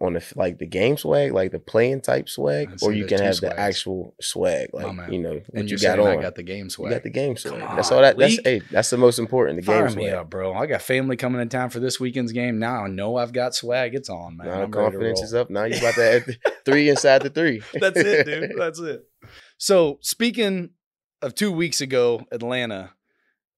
on 0.03 0.13
the 0.13 0.33
like 0.35 0.59
the 0.59 0.65
game 0.65 0.97
swag, 0.97 1.31
like 1.31 1.51
the 1.51 1.59
playing 1.59 2.01
type 2.01 2.27
swag, 2.27 2.77
or 2.81 2.91
you 2.91 3.05
can 3.05 3.19
have 3.19 3.35
swags. 3.35 3.55
the 3.55 3.59
actual 3.59 4.15
swag, 4.21 4.69
like 4.73 5.11
you 5.11 5.19
know 5.19 5.41
what 5.49 5.69
you 5.69 5.77
got 5.77 5.99
on. 5.99 6.07
I 6.07 6.21
got 6.21 6.35
the 6.35 6.43
game 6.43 6.69
swag. 6.69 6.91
you 6.91 6.95
got 6.95 7.03
the 7.03 7.09
game 7.09 7.37
swag. 7.37 7.59
That's 7.59 7.91
all 7.91 8.01
that. 8.01 8.17
That's 8.17 8.39
hey, 8.43 8.61
that's 8.69 8.89
the 8.89 8.97
most 8.97 9.17
important. 9.17 9.59
The 9.59 9.65
Fire 9.65 9.87
game 9.87 9.95
me 9.95 10.03
swag. 10.03 10.13
up, 10.13 10.29
bro. 10.29 10.53
I 10.53 10.65
got 10.65 10.81
family 10.81 11.15
coming 11.15 11.41
in 11.41 11.49
town 11.49 11.69
for 11.69 11.79
this 11.79 11.99
weekend's 11.99 12.33
game. 12.33 12.59
Now 12.59 12.83
I 12.83 12.87
know 12.89 13.15
I've 13.15 13.33
got 13.33 13.55
swag. 13.55 13.95
It's 13.95 14.09
on, 14.09 14.37
man. 14.37 14.47
Now 14.47 14.63
I'm 14.63 14.71
confidence 14.71 15.21
is 15.21 15.33
up. 15.33 15.49
Now 15.49 15.63
you 15.63 15.77
about 15.77 15.95
to 15.95 16.03
add 16.03 16.37
three 16.65 16.89
inside 16.89 17.21
the 17.21 17.29
three. 17.29 17.61
That's 17.73 17.97
it, 17.97 18.25
dude. 18.25 18.51
That's 18.57 18.79
it. 18.79 19.07
So 19.57 19.99
speaking 20.01 20.71
of 21.21 21.33
two 21.35 21.51
weeks 21.51 21.79
ago, 21.79 22.25
Atlanta, 22.31 22.91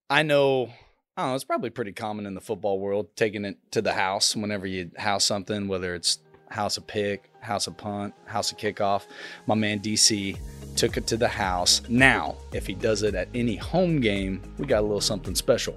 I 0.10 0.22
know, 0.22 0.70
I 1.18 1.24
don't 1.24 1.32
know, 1.32 1.36
it's 1.36 1.44
probably 1.44 1.72
pretty 1.72 1.94
common 1.94 2.28
in 2.28 2.36
the 2.36 2.42
football 2.42 2.80
world 2.80 3.16
taking 3.16 3.46
it 3.46 3.58
to 3.72 3.82
the 3.82 3.94
house 3.94 4.36
whenever 4.36 4.68
you 4.68 4.92
house 4.98 5.26
something, 5.26 5.68
whether 5.68 5.96
it's 5.96 6.20
house 6.56 6.78
of 6.78 6.88
pick, 6.88 7.30
house 7.42 7.68
of 7.68 7.76
punt, 7.76 8.14
house 8.26 8.52
of 8.52 8.58
kickoff. 8.58 9.08
My 9.46 9.56
man 9.56 9.80
DC 9.82 10.40
took 10.78 10.96
it 10.96 11.06
to 11.08 11.18
the 11.18 11.28
house. 11.28 11.82
Now, 11.90 12.38
if 12.54 12.66
he 12.66 12.74
does 12.74 13.04
it 13.04 13.14
at 13.14 13.28
any 13.36 13.58
home 13.58 14.00
game, 14.00 14.42
we 14.58 14.66
got 14.66 14.80
a 14.80 14.88
little 14.88 15.02
something 15.02 15.36
special. 15.36 15.76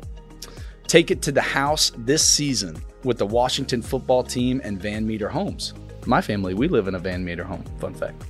Take 0.86 1.10
it 1.10 1.20
to 1.22 1.32
the 1.32 1.42
house 1.42 1.90
this 1.98 2.24
season 2.24 2.80
with 3.02 3.18
the 3.18 3.26
Washington 3.26 3.82
football 3.82 4.22
team 4.22 4.60
and 4.62 4.80
Van 4.80 5.04
Meter 5.04 5.28
Homes. 5.28 5.74
My 6.06 6.20
family, 6.20 6.54
we 6.54 6.68
live 6.68 6.88
in 6.88 6.94
a 6.94 6.98
Van 6.98 7.24
Meter 7.24 7.44
home. 7.44 7.64
Fun 7.78 7.94
fact. 7.94 8.24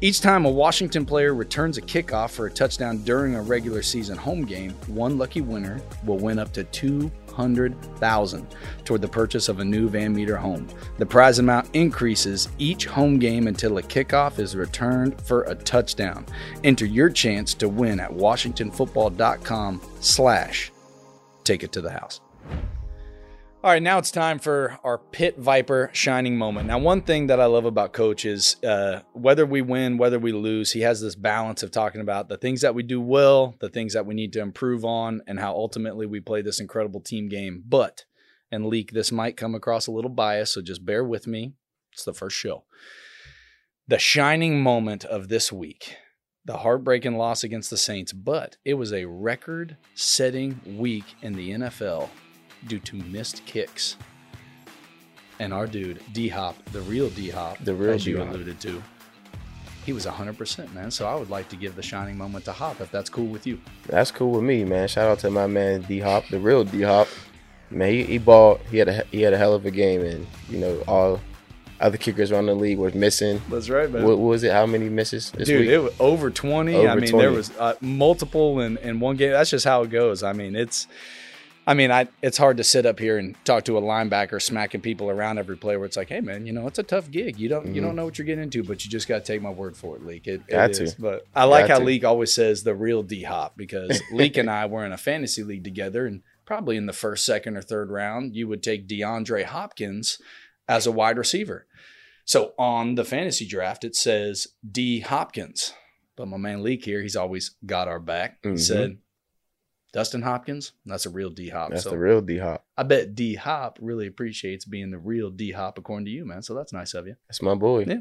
Each 0.00 0.20
time 0.20 0.44
a 0.44 0.50
Washington 0.50 1.06
player 1.06 1.34
returns 1.34 1.78
a 1.78 1.82
kickoff 1.82 2.30
for 2.30 2.46
a 2.46 2.50
touchdown 2.50 2.98
during 3.04 3.34
a 3.34 3.42
regular 3.42 3.82
season 3.82 4.18
home 4.18 4.44
game, 4.44 4.72
one 4.88 5.16
lucky 5.16 5.40
winner 5.40 5.80
will 6.04 6.18
win 6.18 6.38
up 6.38 6.52
to 6.52 6.64
200,000 6.64 8.56
toward 8.84 9.00
the 9.00 9.08
purchase 9.08 9.48
of 9.48 9.60
a 9.60 9.64
new 9.64 9.88
Van 9.88 10.12
Meter 10.12 10.36
home. 10.36 10.68
The 10.98 11.06
prize 11.06 11.38
amount 11.38 11.70
increases 11.74 12.48
each 12.58 12.84
home 12.84 13.18
game 13.18 13.46
until 13.46 13.78
a 13.78 13.82
kickoff 13.82 14.38
is 14.38 14.56
returned 14.56 15.20
for 15.22 15.44
a 15.44 15.54
touchdown. 15.54 16.26
Enter 16.64 16.84
your 16.84 17.08
chance 17.08 17.54
to 17.54 17.68
win 17.68 18.00
at 18.00 18.10
washingtonfootball.com 18.10 19.80
slash 20.00 20.72
take 21.44 21.62
it 21.62 21.72
to 21.72 21.80
the 21.80 21.90
house. 21.90 22.20
All 23.64 23.70
right, 23.70 23.82
now 23.82 23.96
it's 23.96 24.10
time 24.10 24.40
for 24.40 24.78
our 24.84 24.98
Pit 24.98 25.38
Viper 25.38 25.88
shining 25.94 26.36
moment. 26.36 26.66
Now, 26.66 26.78
one 26.78 27.00
thing 27.00 27.28
that 27.28 27.40
I 27.40 27.46
love 27.46 27.64
about 27.64 27.94
Coach 27.94 28.26
is 28.26 28.62
uh, 28.62 29.00
whether 29.14 29.46
we 29.46 29.62
win, 29.62 29.96
whether 29.96 30.18
we 30.18 30.32
lose, 30.32 30.72
he 30.72 30.82
has 30.82 31.00
this 31.00 31.14
balance 31.14 31.62
of 31.62 31.70
talking 31.70 32.02
about 32.02 32.28
the 32.28 32.36
things 32.36 32.60
that 32.60 32.74
we 32.74 32.82
do 32.82 33.00
well, 33.00 33.54
the 33.60 33.70
things 33.70 33.94
that 33.94 34.04
we 34.04 34.14
need 34.14 34.34
to 34.34 34.42
improve 34.42 34.84
on, 34.84 35.22
and 35.26 35.40
how 35.40 35.54
ultimately 35.54 36.04
we 36.04 36.20
play 36.20 36.42
this 36.42 36.60
incredible 36.60 37.00
team 37.00 37.30
game. 37.30 37.64
But, 37.66 38.04
and 38.52 38.66
Leak, 38.66 38.92
this 38.92 39.10
might 39.10 39.38
come 39.38 39.54
across 39.54 39.86
a 39.86 39.92
little 39.92 40.10
biased, 40.10 40.52
so 40.52 40.60
just 40.60 40.84
bear 40.84 41.02
with 41.02 41.26
me. 41.26 41.54
It's 41.94 42.04
the 42.04 42.12
first 42.12 42.36
show. 42.36 42.64
The 43.88 43.98
shining 43.98 44.62
moment 44.62 45.06
of 45.06 45.28
this 45.28 45.50
week, 45.50 45.96
the 46.44 46.58
heartbreaking 46.58 47.16
loss 47.16 47.42
against 47.42 47.70
the 47.70 47.78
Saints, 47.78 48.12
but 48.12 48.58
it 48.62 48.74
was 48.74 48.92
a 48.92 49.06
record 49.06 49.78
setting 49.94 50.60
week 50.76 51.14
in 51.22 51.32
the 51.32 51.52
NFL 51.52 52.10
due 52.66 52.78
to 52.80 52.96
missed 52.96 53.44
kicks. 53.46 53.96
And 55.40 55.52
our 55.52 55.66
dude, 55.66 56.00
D 56.12 56.28
Hop, 56.28 56.56
the 56.72 56.80
real 56.82 57.10
D 57.10 57.30
Hop, 57.30 57.58
The 57.58 57.74
real 57.74 57.90
as 57.94 58.06
you 58.06 58.16
D-Hop. 58.16 58.34
alluded 58.34 58.60
to, 58.60 58.82
he 59.84 59.92
was 59.92 60.06
100%, 60.06 60.72
man. 60.72 60.90
So 60.90 61.06
I 61.06 61.14
would 61.14 61.28
like 61.28 61.48
to 61.50 61.56
give 61.56 61.74
the 61.76 61.82
shining 61.82 62.16
moment 62.16 62.44
to 62.46 62.52
Hop 62.52 62.80
if 62.80 62.90
that's 62.90 63.10
cool 63.10 63.26
with 63.26 63.46
you. 63.46 63.60
That's 63.86 64.10
cool 64.10 64.30
with 64.32 64.44
me, 64.44 64.64
man. 64.64 64.86
Shout 64.88 65.08
out 65.10 65.18
to 65.20 65.30
my 65.30 65.46
man 65.46 65.82
D 65.82 65.98
Hop, 66.00 66.28
the 66.28 66.38
real 66.38 66.64
D 66.64 66.82
Hop. 66.82 67.08
Man, 67.70 67.90
he, 67.90 68.04
he 68.04 68.18
balled. 68.18 68.60
He 68.70 68.78
had 68.78 68.88
a 68.88 69.04
he 69.10 69.22
had 69.22 69.32
a 69.32 69.38
hell 69.38 69.54
of 69.54 69.66
a 69.66 69.70
game, 69.70 70.02
and 70.02 70.26
you 70.48 70.58
know 70.58 70.82
all 70.86 71.20
other 71.80 71.96
kickers 71.96 72.30
around 72.30 72.46
the 72.46 72.54
league 72.54 72.78
were 72.78 72.90
missing. 72.92 73.42
That's 73.50 73.68
right, 73.68 73.90
man. 73.90 74.04
What, 74.04 74.18
what 74.18 74.28
was 74.28 74.44
it? 74.44 74.52
How 74.52 74.64
many 74.66 74.88
misses 74.88 75.32
this 75.32 75.48
Dude, 75.48 75.60
week? 75.62 75.70
it 75.70 75.78
was 75.78 75.92
over 75.98 76.30
20. 76.30 76.74
I 76.74 76.92
Over 76.92 77.00
mean, 77.00 77.18
there 77.18 77.32
was 77.32 77.50
uh, 77.58 77.74
multiple 77.80 78.60
in, 78.60 78.76
in 78.78 79.00
one 79.00 79.16
game. 79.16 79.32
That's 79.32 79.50
just 79.50 79.64
how 79.64 79.82
it 79.82 79.90
goes. 79.90 80.22
I 80.22 80.32
mean, 80.32 80.54
it's. 80.54 80.86
I 81.66 81.72
mean, 81.74 81.90
I 81.90 82.08
it's 82.22 82.36
hard 82.36 82.58
to 82.58 82.64
sit 82.64 82.84
up 82.84 82.98
here 82.98 83.16
and 83.16 83.34
talk 83.44 83.64
to 83.64 83.78
a 83.78 83.80
linebacker 83.80 84.40
smacking 84.42 84.82
people 84.82 85.08
around 85.08 85.38
every 85.38 85.56
play 85.56 85.76
where 85.76 85.86
it's 85.86 85.96
like, 85.96 86.10
hey 86.10 86.20
man, 86.20 86.44
you 86.46 86.52
know, 86.52 86.66
it's 86.66 86.78
a 86.78 86.82
tough 86.82 87.10
gig. 87.10 87.38
You 87.38 87.48
don't 87.48 87.74
you 87.74 87.80
Mhm. 87.80 87.84
don't 87.86 87.96
know 87.96 88.04
what 88.04 88.18
you're 88.18 88.26
getting 88.26 88.44
into, 88.44 88.62
but 88.62 88.84
you 88.84 88.90
just 88.90 89.08
got 89.08 89.20
to 89.20 89.24
take 89.32 89.40
my 89.40 89.50
word 89.50 89.76
for 89.76 89.96
it, 89.96 90.04
Leak. 90.04 90.26
It, 90.26 90.42
it 90.48 90.70
is. 90.72 90.94
to. 90.94 91.00
But 91.00 91.26
I 91.34 91.44
like 91.44 91.68
Got 91.68 91.74
how 91.74 91.78
to. 91.78 91.84
Leak 91.86 92.04
always 92.04 92.32
says 92.34 92.62
the 92.64 92.74
real 92.74 93.02
D 93.02 93.22
Hop 93.22 93.56
because 93.56 94.02
Leak 94.12 94.36
and 94.36 94.50
I 94.50 94.66
were 94.66 94.84
in 94.84 94.92
a 94.92 94.98
fantasy 94.98 95.42
league 95.42 95.64
together, 95.64 96.06
and 96.06 96.22
probably 96.44 96.76
in 96.76 96.84
the 96.86 96.92
first, 96.92 97.24
second, 97.24 97.56
or 97.56 97.62
third 97.62 97.90
round, 97.90 98.36
you 98.36 98.46
would 98.48 98.62
take 98.62 98.86
DeAndre 98.86 99.44
Hopkins 99.44 100.18
as 100.68 100.86
a 100.86 100.92
wide 100.92 101.16
receiver. 101.16 101.66
So 102.26 102.52
on 102.58 102.94
the 102.94 103.04
fantasy 103.04 103.46
draft, 103.46 103.84
it 103.84 103.96
says 103.96 104.48
D 104.70 105.00
Hopkins. 105.00 105.72
But 106.16 106.28
my 106.28 106.36
man 106.36 106.62
Leak 106.62 106.84
here, 106.84 107.00
he's 107.02 107.16
always 107.16 107.56
got 107.66 107.88
our 107.88 107.98
back. 108.00 108.38
He 108.42 108.50
Mhm. 108.50 108.58
said, 108.60 108.98
Dustin 109.94 110.22
Hopkins, 110.22 110.72
that's 110.84 111.06
a 111.06 111.10
real 111.10 111.30
D 111.30 111.50
Hop. 111.50 111.70
That's 111.70 111.84
So 111.84 111.90
the 111.90 111.98
real 111.98 112.20
D 112.20 112.38
Hop. 112.38 112.64
I 112.76 112.82
bet 112.82 113.14
D 113.14 113.36
Hop 113.36 113.78
really 113.80 114.08
appreciates 114.08 114.64
being 114.64 114.90
the 114.90 114.98
real 114.98 115.30
D 115.30 115.52
Hop 115.52 115.78
according 115.78 116.06
to 116.06 116.10
you, 116.10 116.26
man. 116.26 116.42
So 116.42 116.52
that's 116.52 116.72
nice 116.72 116.94
of 116.94 117.06
you. 117.06 117.14
That's 117.28 117.40
my 117.40 117.54
boy. 117.54 117.84
Yeah. 117.86 118.00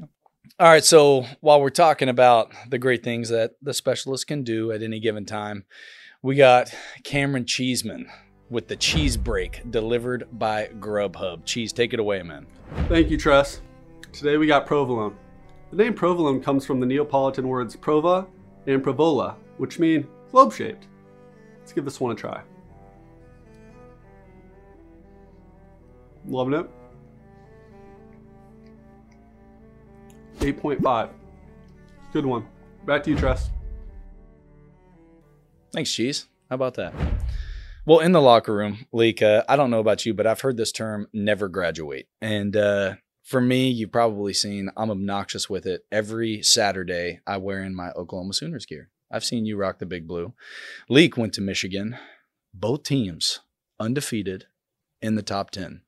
All 0.60 0.70
right. 0.70 0.84
So 0.84 1.28
while 1.40 1.62
we're 1.62 1.70
talking 1.70 2.10
about 2.10 2.52
the 2.68 2.80
great 2.80 3.04
things 3.04 3.30
that 3.30 3.52
the 3.62 3.76
specialist 3.76 4.26
can 4.26 4.44
do 4.44 4.72
at 4.72 4.82
any 4.82 5.00
given 5.00 5.24
time, 5.24 5.66
we 6.24 6.36
got 6.36 6.74
Camaron 7.04 7.46
Cheeseman 7.46 8.10
with 8.50 8.68
the 8.68 8.76
cheese 8.76 9.16
break 9.16 9.62
delivered 9.70 10.28
by 10.32 10.70
Grubhub. 10.80 11.46
Cheese, 11.46 11.72
take 11.72 11.94
it 11.94 12.00
away, 12.00 12.24
man. 12.24 12.48
Thank 12.88 13.12
you, 13.12 13.18
Tress. 13.18 13.62
Today 14.12 14.38
we 14.38 14.48
got 14.48 14.66
provolone. 14.66 15.16
The 15.70 15.78
name 15.78 15.94
provolone 15.94 16.42
comes 16.42 16.66
from 16.66 16.80
the 16.80 16.88
Neapolitan 16.88 17.48
words 17.48 17.76
prova 17.76 18.26
and 18.66 18.84
provola, 18.84 19.36
which 19.58 19.78
mean 19.78 20.08
globe 20.32 20.54
shaped. 20.54 20.88
Let's 21.64 21.72
give 21.72 21.86
this 21.86 22.02
one 22.02 22.12
a 22.12 22.16
try. 22.16 22.42
Loving 26.26 26.56
it. 26.56 26.70
8.5. 30.40 31.10
Good 32.12 32.26
one. 32.26 32.46
Back 32.86 33.04
to 33.04 33.12
you, 33.12 33.18
Tress. 33.18 33.50
Thanks, 35.72 35.94
Cheese. 35.94 36.28
How 36.50 36.56
about 36.56 36.74
that? 36.74 36.94
Well, 37.86 38.00
in 38.00 38.12
the 38.12 38.20
locker 38.20 38.54
room, 38.54 38.86
Leak, 38.92 39.22
uh, 39.22 39.46
I 39.48 39.56
don't 39.56 39.72
know 39.72 39.80
about 39.80 40.06
you, 40.06 40.14
but 40.14 40.28
I've 40.28 40.42
heard 40.42 40.58
this 40.58 40.74
term 40.74 41.08
never 41.14 41.48
graduate. 41.48 42.08
And 42.22 42.58
uh, 42.58 42.96
for 43.24 43.40
me, 43.40 43.70
you've 43.70 43.94
probably 43.94 44.34
seen 44.34 44.70
I'm 44.76 44.92
obnoxious 44.92 45.50
with 45.50 45.66
it. 45.66 45.86
Every 45.94 46.44
Saturday, 46.44 47.22
I 47.26 47.38
wear 47.38 47.64
in 47.64 47.74
my 47.74 47.92
Oklahoma 47.92 48.34
Sooners 48.34 48.66
gear. 48.66 48.90
I've 49.14 49.24
seen 49.24 49.46
you 49.46 49.58
rock 49.58 49.78
the 49.78 49.86
big 49.86 50.08
blue. 50.08 50.34
Leak 50.90 51.18
went 51.18 51.34
to 51.34 51.42
Michigan. 51.42 51.98
Both 52.52 52.84
teams 52.84 53.42
undefeated 53.80 54.46
in 55.04 55.14
the 55.14 55.22
top 55.22 55.52
10. 55.52 55.82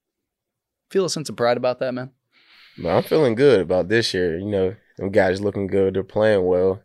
Feel 0.91 1.05
a 1.05 1.09
sense 1.09 1.27
of 1.27 1.35
pride 1.35 1.57
about 1.57 1.79
that, 1.79 1.93
man? 1.93 2.11
But 2.77 2.89
I'm 2.89 3.03
feeling 3.03 3.33
good 3.33 3.61
about 3.61 3.89
this 3.89 4.13
year. 4.13 4.37
You 4.37 4.45
know, 4.45 4.75
them 4.97 5.09
guys 5.09 5.41
looking 5.41 5.65
good. 5.65 5.95
They're 5.95 6.03
playing 6.03 6.45
well, 6.45 6.83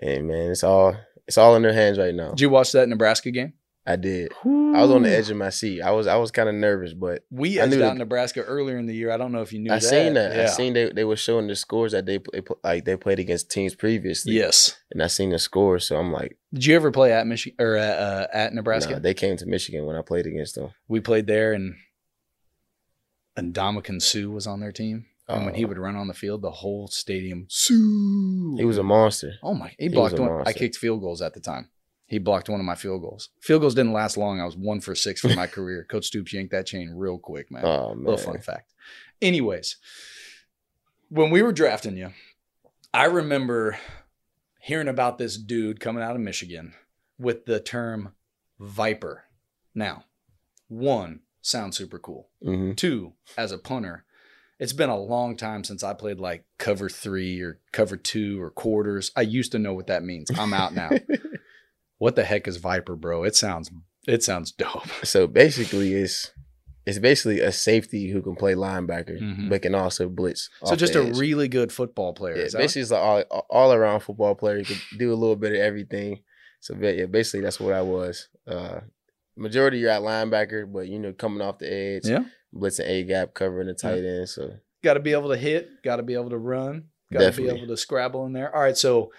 and 0.00 0.26
man, 0.28 0.52
it's 0.52 0.64
all 0.64 0.96
it's 1.26 1.36
all 1.36 1.54
in 1.56 1.62
their 1.62 1.72
hands 1.72 1.98
right 1.98 2.14
now. 2.14 2.30
Did 2.30 2.40
you 2.40 2.50
watch 2.50 2.72
that 2.72 2.88
Nebraska 2.88 3.30
game? 3.30 3.52
I 3.86 3.96
did. 3.96 4.32
I 4.42 4.80
was 4.80 4.90
on 4.90 5.02
the 5.02 5.10
edge 5.14 5.28
of 5.28 5.36
my 5.36 5.50
seat. 5.50 5.82
I 5.82 5.90
was 5.90 6.06
I 6.06 6.16
was 6.16 6.30
kind 6.30 6.48
of 6.48 6.54
nervous, 6.54 6.94
but 6.94 7.24
We 7.30 7.60
I 7.60 7.66
knew 7.66 7.82
out 7.84 7.92
the- 7.92 7.98
Nebraska 7.98 8.42
earlier 8.42 8.78
in 8.78 8.86
the 8.86 8.94
year. 8.94 9.10
I 9.10 9.18
don't 9.18 9.30
know 9.30 9.42
if 9.42 9.52
you 9.52 9.58
knew 9.58 9.70
I 9.70 9.74
that. 9.76 9.82
seen 9.82 10.14
that. 10.14 10.40
I 10.40 10.46
seen 10.46 10.72
they 10.72 10.90
they 10.90 11.04
were 11.04 11.16
showing 11.16 11.48
the 11.48 11.54
scores 11.54 11.92
that 11.92 12.06
they, 12.06 12.18
they 12.32 12.40
like 12.62 12.86
they 12.86 12.96
played 12.96 13.18
against 13.18 13.50
teams 13.50 13.74
previously. 13.74 14.32
Yes. 14.34 14.74
and 14.90 15.02
I 15.02 15.08
seen 15.08 15.30
the 15.30 15.38
scores, 15.38 15.86
so 15.86 15.96
I'm 15.98 16.12
like, 16.12 16.38
Did 16.54 16.64
you 16.64 16.76
ever 16.76 16.90
play 16.90 17.12
at 17.12 17.26
Michigan 17.26 17.56
or 17.62 17.76
at, 17.76 17.98
uh, 17.98 18.26
at 18.32 18.54
Nebraska? 18.54 18.94
nah, 18.94 18.98
they 19.00 19.12
came 19.12 19.36
to 19.36 19.44
Michigan 19.46 19.84
when 19.84 19.96
I 19.96 20.02
played 20.02 20.24
against 20.26 20.54
them. 20.54 20.70
we 20.88 21.00
played 21.00 21.26
there 21.26 21.52
and 21.52 21.74
and 23.36 23.52
Ndamukong 23.52 24.00
Suh 24.00 24.30
was 24.30 24.46
on 24.46 24.60
their 24.60 24.72
team. 24.72 25.06
And 25.28 25.46
when 25.46 25.54
he 25.54 25.64
Oh. 25.64 25.68
would 25.68 25.78
run 25.78 25.96
on 25.96 26.06
the 26.06 26.14
field, 26.14 26.42
the 26.42 26.50
whole 26.50 26.86
stadium 26.86 27.46
Suh. 27.48 27.74
He 28.56 28.64
was 28.64 28.76
a 28.78 28.82
monster. 28.82 29.34
Oh 29.42 29.54
my! 29.54 29.68
He 29.78 29.84
he 29.84 29.88
blocked 29.88 30.18
a 30.18 30.22
one. 30.22 30.42
I 30.46 30.52
kicked 30.52 30.76
field 30.76 31.00
goals 31.00 31.22
at 31.22 31.32
the 31.34 31.40
time. 31.40 31.70
He 32.06 32.18
blocked 32.18 32.48
one 32.48 32.60
of 32.60 32.66
my 32.66 32.74
field 32.74 33.00
goals. 33.02 33.30
Field 33.40 33.62
goals 33.62 33.74
didn't 33.74 33.92
last 33.94 34.16
long. 34.16 34.40
I 34.40 34.44
was 34.44 34.56
one 34.56 34.80
for 34.80 34.94
six 34.94 35.20
for 35.20 35.28
my 35.34 35.46
career. 35.48 35.86
Coach 35.88 36.06
Stoops 36.06 36.32
yanked 36.32 36.52
that 36.52 36.66
chain 36.66 36.92
real 36.94 37.18
quick, 37.18 37.50
man. 37.50 37.64
Oh 37.64 37.94
man, 37.94 38.04
Little 38.04 38.18
fun 38.32 38.40
fact. 38.40 38.72
Anyways, 39.22 39.76
when 41.08 41.30
we 41.30 41.42
were 41.42 41.52
drafting 41.52 41.96
you, 41.96 42.10
I 42.92 43.06
remember 43.06 43.78
hearing 44.60 44.88
about 44.88 45.18
this 45.18 45.36
dude 45.36 45.80
coming 45.80 46.02
out 46.02 46.14
of 46.14 46.20
Michigan 46.20 46.74
with 47.18 47.46
the 47.46 47.58
term 47.60 48.14
Viper. 48.60 49.24
Now, 49.74 50.04
one 50.68 51.20
sounds 51.40 51.76
super 51.76 51.98
cool. 51.98 52.28
hmm 52.42 52.72
Two, 52.72 53.14
as 53.36 53.50
a 53.50 53.58
punter, 53.58 54.04
it's 54.58 54.72
been 54.72 54.90
a 54.90 54.98
long 54.98 55.36
time 55.36 55.64
since 55.64 55.82
I 55.82 55.94
played 55.94 56.20
like 56.20 56.44
cover 56.58 56.88
three 56.88 57.40
or 57.40 57.60
cover 57.72 57.96
two 57.96 58.40
or 58.42 58.50
quarters. 58.50 59.10
I 59.16 59.22
used 59.22 59.52
to 59.52 59.58
know 59.58 59.72
what 59.74 59.86
that 59.88 60.04
means. 60.04 60.30
I'm 60.38 60.52
out 60.52 60.74
now. 60.74 60.90
what 62.04 62.16
the 62.16 62.24
heck 62.24 62.46
is 62.46 62.56
Viper, 62.58 62.96
bro? 62.96 63.24
It 63.24 63.34
sounds 63.34 63.70
it 64.06 64.22
sounds 64.22 64.52
dope. 64.52 64.88
So 65.04 65.26
basically, 65.26 65.94
it's 65.94 66.30
it's 66.86 66.98
basically 66.98 67.40
a 67.40 67.50
safety 67.50 68.10
who 68.10 68.20
can 68.20 68.36
play 68.36 68.54
linebacker, 68.54 69.18
Mhm. 69.18 69.48
but 69.48 69.62
can 69.62 69.74
also 69.74 70.08
blitz. 70.08 70.50
So 70.64 70.76
just 70.76 70.94
a 70.94 71.02
edge. 71.04 71.18
really 71.18 71.48
good 71.48 71.72
football 71.72 72.12
player. 72.12 72.36
yeah, 72.36 72.42
is 72.44 72.54
basically 72.54 72.82
it's 72.82 72.90
like 72.90 73.26
all 73.30 73.46
all 73.48 73.72
around 73.72 74.00
football 74.00 74.34
player. 74.34 74.58
You 74.58 74.66
can 74.66 74.76
do 74.98 75.12
a 75.12 75.20
little 75.22 75.36
bit 75.36 75.52
of 75.52 75.58
everything. 75.58 76.20
So 76.60 76.74
yeah, 76.78 77.06
basically 77.06 77.40
that's 77.40 77.58
what 77.60 77.72
I 77.72 77.82
was. 77.82 78.28
Uh, 78.46 78.80
majority 79.36 79.78
you're 79.78 79.90
at 79.90 80.02
linebacker, 80.02 80.70
but 80.70 80.88
you 80.88 80.98
know 80.98 81.12
coming 81.14 81.40
off 81.40 81.58
the 81.58 81.72
edge, 81.72 82.06
Yeah. 82.06 82.24
blitzing 82.54 82.86
a 82.88 83.02
gap, 83.04 83.34
covering 83.34 83.68
the 83.68 83.74
tight 83.74 84.04
end. 84.04 84.28
So 84.28 84.42
got 84.82 84.94
to 84.94 85.00
be 85.00 85.12
able 85.12 85.30
to 85.30 85.36
hit, 85.38 85.82
got 85.82 85.96
to 85.96 86.02
be 86.02 86.14
able 86.14 86.30
to 86.30 86.38
run, 86.38 86.84
got 87.12 87.32
to 87.34 87.42
be 87.42 87.48
able 87.48 87.66
to 87.66 87.76
scrabble 87.76 88.26
in 88.26 88.32
there. 88.34 88.54
All 88.54 88.60
right, 88.62 88.76
so 88.76 89.10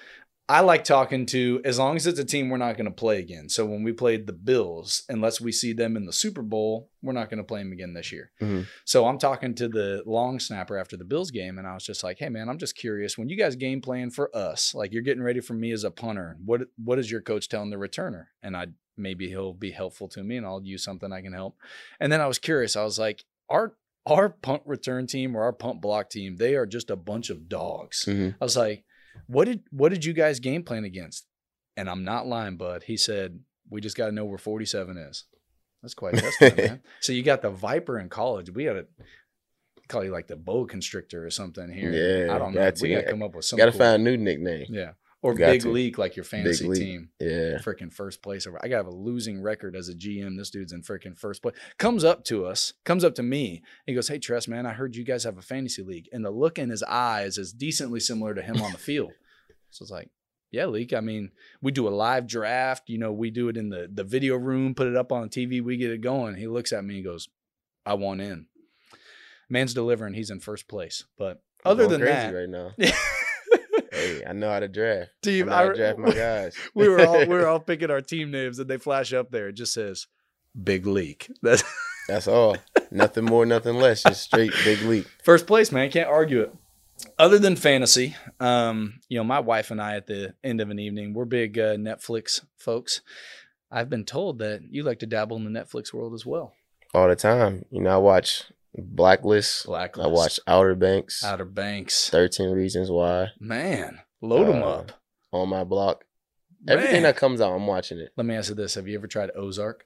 I 0.48 0.60
like 0.60 0.84
talking 0.84 1.26
to 1.28 1.60
as 1.66 1.80
long 1.80 1.96
as 1.96 2.06
it's 2.06 2.20
a 2.20 2.24
team 2.24 2.50
we're 2.50 2.58
not 2.58 2.78
going 2.78 2.86
to 2.86 2.92
play 2.92 3.18
again. 3.18 3.50
So 3.50 3.66
when 3.66 3.82
we 3.82 3.92
played 3.94 4.28
the 4.28 4.34
Bills, 4.34 5.04
unless 5.10 5.42
we 5.42 5.52
see 5.52 5.74
them 5.74 5.98
in 5.98 6.06
the 6.06 6.14
Super 6.14 6.44
Bowl, 6.44 6.92
we're 7.02 7.14
not 7.14 7.32
going 7.32 7.40
to 7.40 7.44
play 7.44 7.62
them 7.64 7.72
again 7.72 7.94
this 7.96 8.12
year. 8.12 8.32
Mhm. 8.40 8.68
So 8.86 9.08
I'm 9.08 9.18
talking 9.18 9.56
to 9.56 9.68
the 9.68 10.04
long 10.06 10.40
snapper 10.40 10.78
after 10.78 10.98
the 10.98 11.04
Bills 11.04 11.32
game, 11.32 11.58
and 11.58 11.66
I 11.68 11.74
was 11.74 11.84
just 11.84 12.04
like, 12.04 12.20
"Hey 12.20 12.30
man, 12.30 12.48
I'm 12.48 12.60
just 12.60 12.76
curious. 12.76 13.18
When 13.18 13.28
you 13.28 13.38
guys 13.38 13.56
game 13.56 13.82
plan 13.82 14.12
for 14.12 14.30
us, 14.38 14.76
like 14.76 14.92
you're 14.94 15.02
getting 15.02 15.24
ready 15.24 15.40
for 15.40 15.56
me 15.56 15.72
as 15.72 15.84
a 15.84 15.90
punter, 15.92 16.38
what 16.46 16.68
what 16.78 17.00
is 17.00 17.10
your 17.10 17.22
coach 17.22 17.50
telling 17.50 17.72
the 17.72 17.78
returner?" 17.78 18.26
And 18.44 18.56
I 18.56 18.68
maybe 18.98 19.28
he'll 19.30 19.54
be 19.54 19.72
helpful 19.72 20.08
to 20.10 20.24
me, 20.24 20.38
and 20.38 20.46
I'll 20.46 20.64
use 20.64 20.84
something 20.84 21.12
I 21.12 21.22
can 21.22 21.34
help. 21.34 21.58
And 22.00 22.12
then 22.12 22.22
I 22.22 22.28
was 22.28 22.38
curious. 22.38 22.76
I 22.76 22.84
was 22.84 23.00
like, 23.00 23.24
"Our 23.50 23.76
our 24.06 24.30
punt 24.30 24.62
return 24.68 25.08
team 25.08 25.36
or 25.36 25.42
our 25.42 25.54
punt 25.54 25.82
block 25.82 26.12
team, 26.12 26.36
they 26.36 26.54
are 26.54 26.68
just 26.68 26.92
a 26.92 26.96
bunch 26.96 27.32
of 27.32 27.50
dogs." 27.50 28.06
mhm. 28.08 28.36
I 28.40 28.44
was 28.46 28.56
like, 28.56 28.84
"What 29.28 29.46
did 29.46 29.64
what 29.72 29.90
did 29.90 30.06
you 30.06 30.14
guys 30.14 30.40
game 30.40 30.64
plan 30.64 30.86
against?" 30.86 31.26
And 31.78 31.90
I'm 31.90 32.04
not 32.04 32.28
lying, 32.28 32.58
bud. 32.58 32.84
He 32.84 32.98
said, 32.98 33.40
"We 33.70 33.82
just 33.82 33.98
got 33.98 34.06
to 34.08 34.12
know 34.12 34.26
where 34.26 34.38
47 34.38 34.98
is." 34.98 35.26
That's 35.82 35.94
quite 35.94 36.16
desperate, 36.16 36.58
man. 36.58 36.82
So 37.02 37.14
you 37.14 37.22
got 37.22 37.42
the 37.42 37.52
Viper 37.52 38.00
in 38.00 38.10
college. 38.10 38.50
We 38.50 38.64
had 38.64 38.76
a 38.78 38.86
call 39.88 40.04
you 40.04 40.12
like 40.12 40.28
the 40.28 40.36
boa 40.36 40.66
constrictor 40.68 41.26
or 41.26 41.30
something 41.30 41.72
here. 41.72 41.92
Yeah, 41.92 42.34
I 42.34 42.40
don't 42.40 42.54
know. 42.56 42.72
We 42.82 42.90
got 42.90 43.02
to 43.02 43.10
come 43.12 43.22
up 43.22 43.36
with 43.36 43.46
some. 43.46 43.58
got 43.58 43.66
to 43.66 43.72
cool- 43.72 43.80
find 43.80 44.02
a 44.02 44.04
new 44.04 44.18
nickname. 44.18 44.66
Yeah. 44.70 44.92
Or 45.26 45.34
Got 45.34 45.48
big 45.48 45.62
to. 45.62 45.72
leak 45.72 45.98
like 45.98 46.16
your 46.16 46.24
fantasy 46.24 46.72
team. 46.72 47.10
Yeah. 47.20 47.58
Freaking 47.58 47.92
first 47.92 48.22
place 48.22 48.46
over. 48.46 48.60
I 48.64 48.68
got 48.68 48.86
a 48.86 48.92
losing 48.92 49.42
record 49.42 49.76
as 49.76 49.90
a 49.90 49.96
GM. 49.96 50.38
This 50.38 50.52
dude's 50.52 50.72
in 50.72 50.84
freaking 50.84 51.18
first 51.18 51.42
place. 51.42 51.56
Comes 51.80 52.04
up 52.04 52.24
to 52.26 52.46
us, 52.46 52.74
comes 52.84 53.04
up 53.04 53.16
to 53.16 53.24
me. 53.24 53.64
He 53.88 53.96
goes, 53.96 54.08
Hey, 54.08 54.20
Tress, 54.20 54.48
man, 54.48 54.68
I 54.68 54.74
heard 54.74 54.96
you 54.96 55.04
guys 55.04 55.24
have 55.24 55.40
a 55.40 55.42
fantasy 55.42 55.82
league. 55.82 56.08
And 56.12 56.24
the 56.24 56.30
look 56.30 56.60
in 56.60 56.70
his 56.70 56.84
eyes 56.84 57.40
is 57.40 57.52
decently 57.52 58.00
similar 58.02 58.36
to 58.36 58.44
him 58.44 58.62
on 58.62 58.72
the 58.72 58.78
field. 58.78 59.14
So 59.72 59.84
it's 59.84 59.92
like, 59.92 60.10
yeah, 60.52 60.68
Leak. 60.68 60.94
I 60.94 61.02
mean, 61.02 61.32
we 61.62 61.74
do 61.74 61.86
a 61.86 61.90
live 61.90 62.28
draft. 62.28 62.84
You 62.88 62.98
know, 62.98 63.12
we 63.12 63.30
do 63.30 63.50
it 63.50 63.58
in 63.58 63.68
the, 63.68 63.90
the 63.94 64.06
video 64.06 64.38
room, 64.38 64.74
put 64.74 64.88
it 64.88 64.96
up 64.96 65.12
on 65.12 65.24
the 65.24 65.28
TV, 65.28 65.62
we 65.62 65.76
get 65.76 65.92
it 65.92 66.00
going. 66.00 66.36
He 66.36 66.48
looks 66.48 66.72
at 66.72 66.86
me 66.86 66.96
and 66.96 67.04
goes, 67.04 67.28
I 67.86 67.96
want 67.96 68.22
in. 68.22 68.46
Man's 69.50 69.74
delivering. 69.74 70.14
He's 70.14 70.30
in 70.30 70.40
first 70.40 70.70
place. 70.70 71.04
But 71.18 71.42
I'm 71.66 71.72
other 71.74 71.88
than 71.88 72.00
crazy 72.00 72.14
that, 72.14 72.34
right 72.34 72.48
now. 72.48 72.72
Hey, 74.06 74.24
I 74.26 74.34
know 74.34 74.50
how 74.50 74.60
to 74.60 74.68
draft. 74.68 75.12
I 75.24 75.26
team, 75.26 75.50
I, 75.50 75.64
to 75.64 75.74
draft 75.74 75.98
my 76.00 76.12
guys. 76.14 76.56
we 76.74 76.88
were 76.88 77.06
all 77.06 77.20
we 77.20 77.28
were 77.28 77.48
all 77.48 77.60
picking 77.72 77.92
our 77.92 78.02
team 78.02 78.32
names 78.32 78.60
and 78.60 78.70
they 78.70 78.78
flash 78.78 79.14
up 79.14 79.32
there. 79.32 79.50
It 79.50 79.54
just 79.54 79.74
says 79.74 80.08
Big 80.62 80.86
Leak. 80.86 81.32
That's 81.42 81.64
That's 82.08 82.28
all. 82.28 82.58
nothing 82.92 83.26
more, 83.26 83.46
nothing 83.46 83.76
less. 83.76 84.04
Just 84.04 84.22
straight 84.24 84.52
big 84.64 84.82
leak. 84.84 85.08
first 85.24 85.48
place, 85.48 85.72
man. 85.72 85.90
Can't 85.90 86.10
argue 86.10 86.42
it. 86.42 86.56
Other 87.18 87.40
than 87.40 87.56
fantasy, 87.56 88.16
um, 88.40 89.00
you 89.10 89.18
know, 89.18 89.24
my 89.24 89.40
wife 89.40 89.72
and 89.72 89.82
I 89.82 89.96
at 89.96 90.08
the 90.08 90.34
end 90.44 90.62
of 90.62 90.70
an 90.70 90.80
evening, 90.80 91.14
we're 91.14 91.26
big 91.26 91.58
uh, 91.58 91.76
Netflix 91.76 92.46
folks. 92.58 93.02
I've 93.72 93.90
been 93.90 94.06
told 94.06 94.40
that 94.40 94.62
you 94.70 94.84
like 94.84 95.00
to 95.00 95.06
dabble 95.08 95.36
in 95.38 95.52
the 95.52 95.60
Netflix 95.60 95.92
world 95.92 96.14
as 96.14 96.26
well. 96.26 96.54
All 96.94 97.10
the 97.10 97.16
time. 97.16 97.66
You 97.72 97.82
know, 97.82 97.90
I 97.90 97.98
watch 97.98 98.44
Blacklist. 98.78 99.66
Blacklist, 99.66 100.06
I 100.06 100.12
watch 100.12 100.40
Outer 100.48 100.76
Banks. 100.76 101.24
Outer 101.24 101.46
Banks. 101.46 102.10
13 102.10 102.50
Reasons 102.52 102.92
Why. 102.92 103.28
Man, 103.40 104.00
load 104.22 104.48
them 104.48 104.62
Uh, 104.64 104.66
up. 104.68 104.92
On 105.32 105.50
my 105.50 105.64
block. 105.64 106.06
Everything 106.68 107.04
that 107.04 107.16
comes 107.18 107.42
out, 107.42 107.54
I'm 107.54 107.68
watching 107.68 108.00
it. 108.00 108.10
Let 108.18 108.26
me 108.26 108.36
ask 108.36 108.50
you 108.50 108.56
this: 108.56 108.76
Have 108.76 108.88
you 108.88 108.98
ever 108.98 109.08
tried 109.08 109.30
Ozark? 109.36 109.86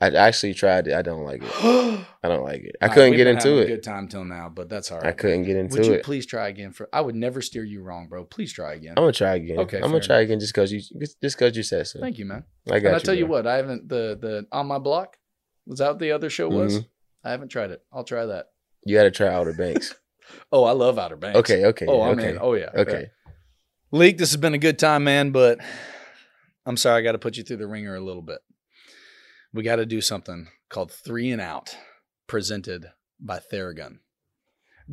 I 0.00 0.08
actually 0.10 0.52
tried 0.54 0.88
it. 0.88 0.94
I 0.94 1.00
don't 1.02 1.24
like 1.24 1.42
it. 1.42 1.50
I 2.22 2.28
don't 2.28 2.44
like 2.44 2.60
it. 2.62 2.76
I 2.82 2.88
couldn't 2.88 3.16
get 3.16 3.26
into 3.26 3.58
A 3.58 3.62
it. 3.62 3.66
good 3.66 3.82
time 3.82 4.08
till 4.08 4.24
now, 4.24 4.50
but 4.54 4.68
that's 4.68 4.92
all 4.92 4.98
right. 4.98 5.06
I 5.08 5.12
couldn't 5.12 5.44
get 5.44 5.56
into 5.56 5.74
it. 5.76 5.78
Would 5.78 5.86
you 5.86 5.92
it. 5.94 6.04
please 6.04 6.26
try 6.26 6.48
again? 6.48 6.72
For 6.72 6.88
I 6.92 7.00
would 7.00 7.14
never 7.14 7.40
steer 7.42 7.64
you 7.64 7.82
wrong, 7.82 8.06
bro. 8.08 8.24
Please 8.24 8.52
try 8.52 8.74
again. 8.74 8.94
I'm 8.96 9.02
gonna 9.02 9.12
try 9.12 9.34
again. 9.36 9.58
Okay, 9.60 9.78
I'm 9.78 9.90
gonna 9.90 10.00
try 10.00 10.20
again 10.20 10.38
just 10.38 10.52
cause 10.54 10.70
you 10.70 10.80
just 11.22 11.38
cause 11.38 11.56
you 11.56 11.62
said 11.62 11.86
so. 11.86 12.00
Thank 12.00 12.18
you, 12.18 12.26
man. 12.26 12.44
I 12.70 12.78
got 12.78 12.88
And 12.88 12.96
I 12.96 12.98
tell 13.00 13.14
you 13.14 13.26
what, 13.26 13.46
I 13.46 13.56
haven't 13.56 13.88
the 13.88 14.18
the 14.20 14.46
on 14.52 14.66
my 14.66 14.78
block. 14.78 15.16
Was 15.66 15.78
that 15.80 15.88
what 15.88 15.98
the 15.98 16.12
other 16.12 16.28
show 16.30 16.48
was? 16.48 16.80
Mhm. 16.80 16.86
I 17.26 17.30
haven't 17.30 17.48
tried 17.48 17.72
it. 17.72 17.82
I'll 17.92 18.04
try 18.04 18.24
that. 18.26 18.46
You 18.84 18.96
gotta 18.96 19.10
try 19.10 19.28
Outer 19.28 19.52
Banks. 19.52 19.94
Oh, 20.50 20.64
I 20.64 20.72
love 20.72 20.98
Outer 20.98 21.14
Banks. 21.14 21.38
okay, 21.38 21.66
okay. 21.66 21.86
Oh, 21.88 22.02
I'm 22.02 22.18
okay. 22.18 22.30
in. 22.30 22.38
Oh 22.40 22.54
yeah. 22.54 22.70
Okay. 22.74 23.02
Yeah. 23.02 23.32
Leak, 23.92 24.18
this 24.18 24.32
has 24.32 24.40
been 24.40 24.54
a 24.54 24.58
good 24.58 24.76
time, 24.76 25.04
man, 25.04 25.30
but 25.30 25.60
I'm 26.66 26.76
sorry 26.76 26.98
I 26.98 27.04
got 27.04 27.12
to 27.12 27.18
put 27.18 27.36
you 27.36 27.44
through 27.44 27.58
the 27.58 27.68
ringer 27.68 27.94
a 27.94 28.00
little 28.00 28.22
bit. 28.22 28.40
We 29.54 29.62
got 29.62 29.76
to 29.76 29.86
do 29.86 30.00
something 30.00 30.48
called 30.68 30.90
Three 30.90 31.30
and 31.30 31.40
Out, 31.40 31.76
presented 32.26 32.86
by 33.20 33.38
Theragun. 33.38 33.98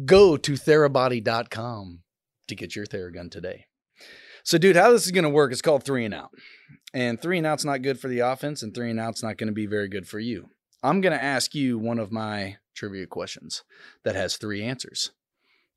Go 0.05 0.37
to 0.37 0.51
therabody.com 0.51 2.03
to 2.47 2.55
get 2.55 2.75
your 2.75 2.85
Theragun 2.85 3.31
today. 3.31 3.65
So, 4.43 4.59
dude, 4.59 4.75
how 4.75 4.91
this 4.91 5.05
is 5.05 5.11
going 5.11 5.23
to 5.23 5.31
work 5.31 5.51
it's 5.51 5.63
called 5.63 5.83
Three 5.83 6.05
and 6.05 6.13
Out. 6.13 6.29
And 6.93 7.19
three 7.19 7.39
and 7.39 7.47
out's 7.47 7.65
not 7.65 7.81
good 7.81 7.99
for 7.99 8.07
the 8.07 8.19
offense, 8.19 8.61
and 8.61 8.73
three 8.73 8.91
and 8.91 8.99
out's 8.99 9.23
not 9.23 9.37
going 9.37 9.47
to 9.47 9.53
be 9.53 9.65
very 9.65 9.89
good 9.89 10.07
for 10.07 10.19
you. 10.19 10.49
I'm 10.83 10.99
going 10.99 11.17
to 11.17 11.23
ask 11.23 11.55
you 11.55 11.79
one 11.79 11.97
of 11.97 12.11
my 12.11 12.57
trivia 12.75 13.07
questions 13.07 13.63
that 14.03 14.15
has 14.15 14.35
three 14.35 14.61
answers. 14.61 15.11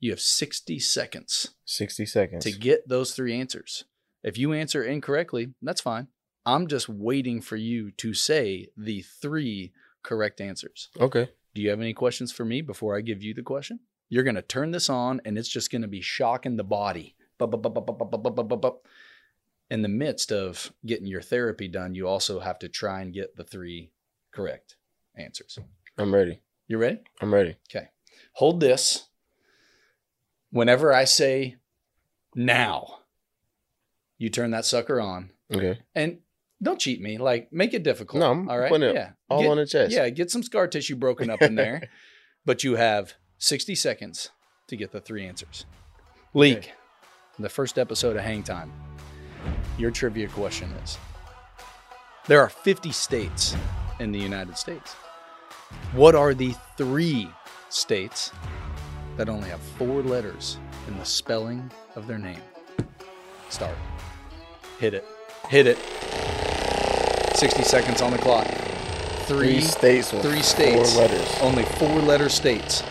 You 0.01 0.11
have 0.11 0.21
60 0.21 0.81
seconds. 0.81 1.55
60 1.65 2.07
seconds. 2.07 2.45
To 2.45 2.51
get 2.51 2.89
those 2.89 3.15
three 3.15 3.39
answers. 3.39 3.85
If 4.25 4.37
you 4.37 4.53
answer 4.53 4.83
incorrectly, 4.83 5.55
that's 5.63 5.81
fine. 5.81 6.09
I'm 6.45 6.67
just 6.67 6.89
waiting 6.89 7.41
for 7.41 7.55
you 7.55 7.93
to 7.93 8.15
say 8.15 8.69
the 8.77 9.03
three 9.03 9.73
correct 10.03 10.41
answers. 10.41 10.89
Okay. 11.01 11.31
Do 11.55 11.63
you 11.63 11.71
have 11.71 11.81
any 11.81 11.95
questions 11.95 12.33
for 12.33 12.45
me 12.45 12.61
before 12.61 12.97
I 12.97 13.01
give 13.01 13.23
you 13.23 13.33
the 13.33 13.43
question? 13.43 13.79
You're 14.09 14.25
going 14.25 14.35
to 14.35 14.43
turn 14.43 14.73
this 14.73 14.91
on 14.91 15.21
and 15.25 15.39
it's 15.39 15.49
just 15.49 15.71
going 15.71 15.83
to 15.83 15.89
be 15.89 16.01
shocking 16.01 16.57
the 16.57 16.65
body. 16.65 17.15
In 19.71 19.83
the 19.83 19.89
midst 19.89 20.33
of 20.33 20.73
getting 20.85 21.07
your 21.07 21.23
therapy 21.23 21.69
done, 21.69 21.95
you 21.95 22.09
also 22.09 22.41
have 22.41 22.59
to 22.61 22.69
try 22.69 23.03
and 23.03 23.15
get 23.15 23.37
the 23.37 23.45
three 23.45 23.93
correct 24.33 24.77
answers. 25.17 25.59
I'm 25.99 26.15
ready. 26.15 26.41
You 26.69 26.79
ready? 26.79 27.01
I'm 27.21 27.33
ready. 27.33 27.57
Okay. 27.71 27.89
Hold 28.35 28.61
this. 28.61 29.09
Whenever 30.51 30.93
I 30.93 31.05
say 31.05 31.57
now, 32.35 32.99
you 34.19 34.31
turn 34.31 34.51
that 34.53 34.65
sucker 34.65 35.01
on. 35.01 35.31
Okay. 35.53 35.79
And 35.95 36.19
don't 36.63 36.81
cheat 36.81 37.01
me. 37.01 37.19
Like, 37.19 37.53
make 37.53 37.75
it 37.75 37.83
difficult. 37.83 38.21
No, 38.21 38.31
I'm 38.31 38.49
all 38.49 38.59
right. 38.59 38.71
putting 38.71 38.89
it 38.91 38.95
yeah. 38.95 39.11
All 39.29 39.43
Get- 39.43 39.51
on 39.51 39.57
the 39.59 39.67
chest. 39.67 39.93
Yeah. 39.93 40.09
Get 40.11 40.31
some 40.31 40.43
scar 40.43 40.67
tissue 40.67 40.97
broken 40.97 41.31
up 41.31 41.43
in 41.43 41.55
there. 41.55 41.89
but 42.45 42.65
you 42.65 42.77
have 42.77 43.15
60 43.39 43.75
seconds 43.75 44.31
to 44.69 44.77
get 44.77 44.93
the 44.93 45.01
three 45.01 45.27
answers. 45.27 45.67
Leak, 46.35 46.59
Okay. 46.59 46.71
the 47.39 47.49
first 47.49 47.79
episode 47.79 48.17
of 48.17 48.23
Hang 48.23 48.43
Time. 48.43 48.73
Your 49.79 49.91
trivia 49.91 50.29
question 50.29 50.71
is 50.85 50.99
There 52.27 52.41
are 52.41 52.49
50 52.49 52.91
states 52.93 53.55
in 54.01 54.13
the 54.13 54.19
United 54.19 54.57
States. 54.57 54.97
What 55.93 56.15
are 56.15 56.35
the 56.35 56.55
three 56.77 57.31
states 57.69 58.33
that 59.17 59.29
only 59.29 59.49
have 59.49 59.61
four 59.61 60.03
letters 60.03 60.59
in 60.89 60.97
the 60.99 61.05
spelling 61.05 61.71
of 61.95 62.07
their 62.07 62.19
name? 62.19 62.41
Start. 63.49 63.77
Hit 64.79 64.95
it. 64.95 65.05
Hit 65.49 65.67
it. 65.67 65.79
60 67.37 67.63
seconds 67.63 68.03
on 68.03 68.13
the 68.13 68.19
clock. 68.19 68.47
Three 69.27 69.55
Three, 69.55 69.61
states 69.61 70.11
three 70.11 70.43
states. 70.43 70.93
four 70.93 71.03
letters. 71.03 71.39
Only 71.41 71.65
four 71.65 71.99
letter 72.01 72.29
states. 72.29 72.83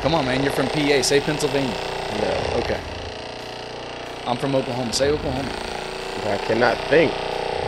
Come 0.00 0.14
on, 0.14 0.24
man. 0.24 0.42
You're 0.42 0.52
from 0.52 0.66
PA. 0.68 1.02
Say 1.02 1.20
Pennsylvania. 1.20 1.70
No. 2.20 2.60
Okay. 2.60 2.80
I'm 4.26 4.36
from 4.36 4.54
Oklahoma. 4.54 4.92
Say 4.92 5.10
Oklahoma. 5.10 5.48
I 6.26 6.36
cannot 6.46 6.76
think. 6.88 7.12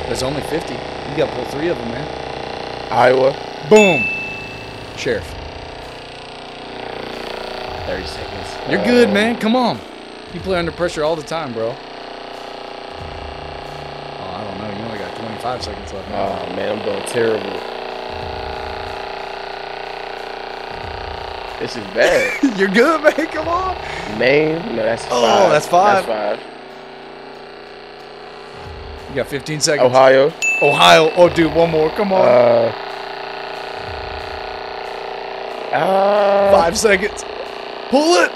There's 0.07 0.23
only 0.23 0.43
50. 0.43 0.73
You 0.75 1.17
got 1.17 1.27
to 1.31 1.37
pull 1.37 1.45
three 1.47 1.69
of 1.69 1.79
them, 1.79 1.89
man. 1.89 2.93
Iowa. 2.93 3.33
Boom. 3.69 4.03
Sheriff. 4.97 5.27
30 7.87 8.07
seconds. 8.07 8.71
You're 8.71 8.85
good, 8.85 9.11
man. 9.13 9.37
Come 9.39 9.57
on. 9.57 9.79
You 10.33 10.41
play 10.41 10.59
under 10.59 10.73
pressure 10.73 11.03
all 11.03 11.17
the 11.17 11.23
time, 11.23 11.53
bro. 11.53 11.71
Oh, 11.71 11.77
I 14.23 14.45
don't 14.45 14.59
know. 14.59 14.71
You 14.79 14.85
only 14.85 14.99
got 14.99 15.17
25 15.17 15.63
seconds 15.63 15.93
left. 15.93 16.09
Now. 16.11 16.39
Oh 16.41 16.55
man, 16.55 16.79
I'm 16.79 16.85
doing 16.85 17.03
terrible. 17.07 17.61
This 21.59 21.77
is 21.77 21.85
bad. 21.93 22.43
You're 22.59 22.69
good, 22.69 23.03
man. 23.03 23.27
Come 23.27 23.49
on. 23.49 23.77
Maine? 24.19 24.77
No, 24.77 24.83
that's 24.83 25.05
five. 25.05 25.13
Oh, 25.13 25.51
that's 25.51 25.67
five. 25.67 26.07
That's 26.07 26.41
five. 26.41 26.61
You 29.11 29.17
got 29.17 29.27
15 29.27 29.61
seconds. 29.61 29.87
Ohio. 29.87 30.33
Ohio. 30.63 31.11
Oh, 31.17 31.29
dude, 31.29 31.53
one 31.53 31.71
more. 31.71 31.91
Come 31.91 32.13
on. 32.13 32.27
Uh, 32.27 32.90
uh, 35.73 36.51
Five 36.53 36.77
seconds. 36.79 37.25
Pull 37.91 38.15
it. 38.23 38.31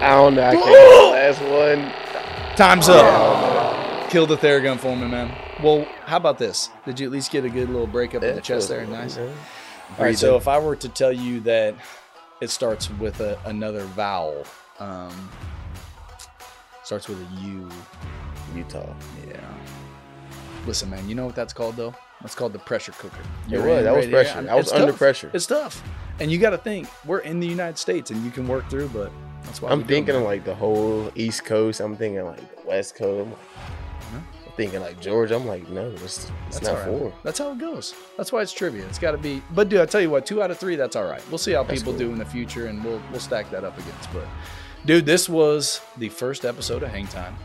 I 0.00 0.10
don't 0.16 0.34
know. 0.34 0.42
I 0.46 0.54
can't 0.54 0.64
Oh! 0.66 1.12
the 1.12 1.12
last 1.12 1.40
one. 1.42 2.56
Time's 2.56 2.88
up. 2.88 4.10
Kill 4.10 4.26
the 4.26 4.36
Theragun 4.36 4.78
for 4.78 4.96
me, 4.96 5.06
man. 5.06 5.32
Well, 5.62 5.86
how 6.04 6.16
about 6.16 6.38
this? 6.38 6.70
Did 6.86 6.98
you 7.00 7.06
at 7.06 7.12
least 7.12 7.30
get 7.30 7.44
a 7.44 7.48
good 7.50 7.68
little 7.68 7.86
break 7.86 8.14
up 8.14 8.22
in 8.22 8.34
the 8.34 8.40
chest 8.40 8.68
there? 8.68 8.86
Nice. 8.86 9.16
Yeah. 9.16 9.30
All 9.98 10.04
right, 10.04 10.16
so 10.16 10.36
if 10.36 10.46
I 10.48 10.58
were 10.58 10.76
to 10.76 10.88
tell 10.88 11.12
you 11.12 11.40
that 11.40 11.74
it 12.40 12.50
starts 12.50 12.90
with 12.90 13.20
a, 13.20 13.38
another 13.46 13.80
vowel, 13.84 14.44
um, 14.78 15.30
starts 16.84 17.08
with 17.08 17.18
a 17.20 17.40
U. 17.46 17.68
Utah. 18.54 18.94
Yeah. 19.26 19.40
Listen, 20.66 20.90
man, 20.90 21.08
you 21.08 21.14
know 21.14 21.26
what 21.26 21.34
that's 21.34 21.52
called 21.52 21.76
though? 21.76 21.94
That's 22.20 22.34
called 22.34 22.52
the 22.52 22.58
pressure 22.58 22.92
cooker. 22.92 23.20
It 23.46 23.52
You're 23.52 23.66
was. 23.66 23.84
That 23.84 23.94
was 23.96 24.06
pressure. 24.06 24.42
yeah, 24.42 24.52
I 24.52 24.56
was 24.56 24.66
it's 24.66 24.72
under 24.74 24.92
pressure. 24.92 25.30
It's 25.32 25.46
tough, 25.46 25.82
and 26.20 26.30
you 26.30 26.38
got 26.38 26.50
to 26.50 26.58
think 26.58 26.88
we're 27.04 27.20
in 27.20 27.40
the 27.40 27.46
United 27.46 27.78
States, 27.78 28.10
and 28.10 28.24
you 28.24 28.30
can 28.30 28.46
work 28.48 28.68
through. 28.68 28.88
But 28.88 29.12
that's 29.44 29.62
why 29.62 29.70
I'm 29.70 29.84
thinking 29.84 30.14
of 30.16 30.22
like 30.22 30.44
the 30.44 30.54
whole 30.54 31.10
East 31.14 31.44
Coast. 31.44 31.80
I'm 31.80 31.96
thinking 31.96 32.24
like 32.24 32.56
the 32.56 32.68
West 32.68 32.96
Coast. 32.96 33.26
I'm, 33.26 33.30
like, 33.30 34.22
I'm 34.46 34.52
thinking 34.56 34.80
like 34.80 35.00
Georgia. 35.00 35.36
I'm 35.36 35.46
like, 35.46 35.68
no, 35.68 35.90
it's, 35.90 36.02
it's 36.02 36.58
That's 36.58 36.62
not 36.62 36.74
right. 36.74 36.86
four. 36.86 37.12
That's 37.22 37.38
how 37.38 37.52
it 37.52 37.58
goes. 37.58 37.94
That's 38.16 38.32
why 38.32 38.42
it's 38.42 38.52
trivia. 38.52 38.84
It's 38.86 38.98
got 38.98 39.12
to 39.12 39.18
be. 39.18 39.42
But 39.52 39.68
dude, 39.68 39.80
I 39.80 39.86
tell 39.86 40.00
you 40.00 40.10
what, 40.10 40.26
two 40.26 40.42
out 40.42 40.50
of 40.50 40.58
three, 40.58 40.76
that's 40.76 40.96
all 40.96 41.04
right. 41.06 41.22
We'll 41.30 41.38
see 41.38 41.52
how 41.52 41.62
That's 41.62 41.80
people 41.80 41.92
cool. 41.92 42.00
do 42.00 42.12
in 42.12 42.18
the 42.18 42.24
future, 42.24 42.66
and 42.66 42.84
we'll 42.84 43.00
we'll 43.10 43.20
stack 43.20 43.50
that 43.50 43.64
up 43.64 43.78
against. 43.78 44.12
But 44.12 44.24
dude, 44.84 45.06
this 45.06 45.28
was 45.28 45.80
the 45.96 46.08
first 46.08 46.44
episode 46.44 46.82
of 46.82 46.90
Hang 46.90 47.06
Time. 47.06 47.36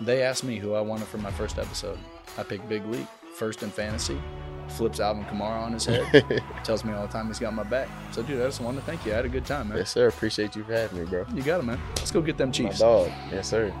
They 0.00 0.22
asked 0.22 0.44
me 0.44 0.58
who 0.58 0.74
I 0.74 0.80
wanted 0.80 1.06
for 1.06 1.18
my 1.18 1.30
first 1.30 1.58
episode. 1.58 1.98
I 2.36 2.42
picked 2.42 2.68
Big 2.68 2.84
League, 2.86 3.06
first 3.34 3.62
in 3.62 3.70
fantasy. 3.70 4.20
Flips 4.68 4.98
Alvin 4.98 5.24
Kamara 5.24 5.60
on 5.62 5.72
his 5.74 5.84
head. 5.84 6.42
Tells 6.64 6.84
me 6.84 6.92
all 6.94 7.06
the 7.06 7.12
time 7.12 7.26
he's 7.26 7.38
got 7.38 7.52
my 7.52 7.64
back. 7.64 7.88
So 8.12 8.22
dude, 8.22 8.40
I 8.40 8.46
just 8.46 8.60
wanted 8.60 8.80
to 8.80 8.86
thank 8.86 9.04
you. 9.04 9.12
I 9.12 9.16
had 9.16 9.24
a 9.26 9.28
good 9.28 9.44
time, 9.44 9.68
man. 9.68 9.78
yes, 9.78 9.90
sir. 9.90 10.08
Appreciate 10.08 10.56
you 10.56 10.64
for 10.64 10.72
having 10.72 11.00
me, 11.00 11.04
bro. 11.04 11.26
You 11.34 11.42
got 11.42 11.60
it, 11.60 11.64
man. 11.64 11.78
Let's 11.96 12.10
go 12.10 12.22
get 12.22 12.38
them 12.38 12.48
My 12.48 12.52
Chiefs. 12.52 12.78
dog. 12.78 13.10
Yes, 13.30 13.48
sir. 13.48 13.72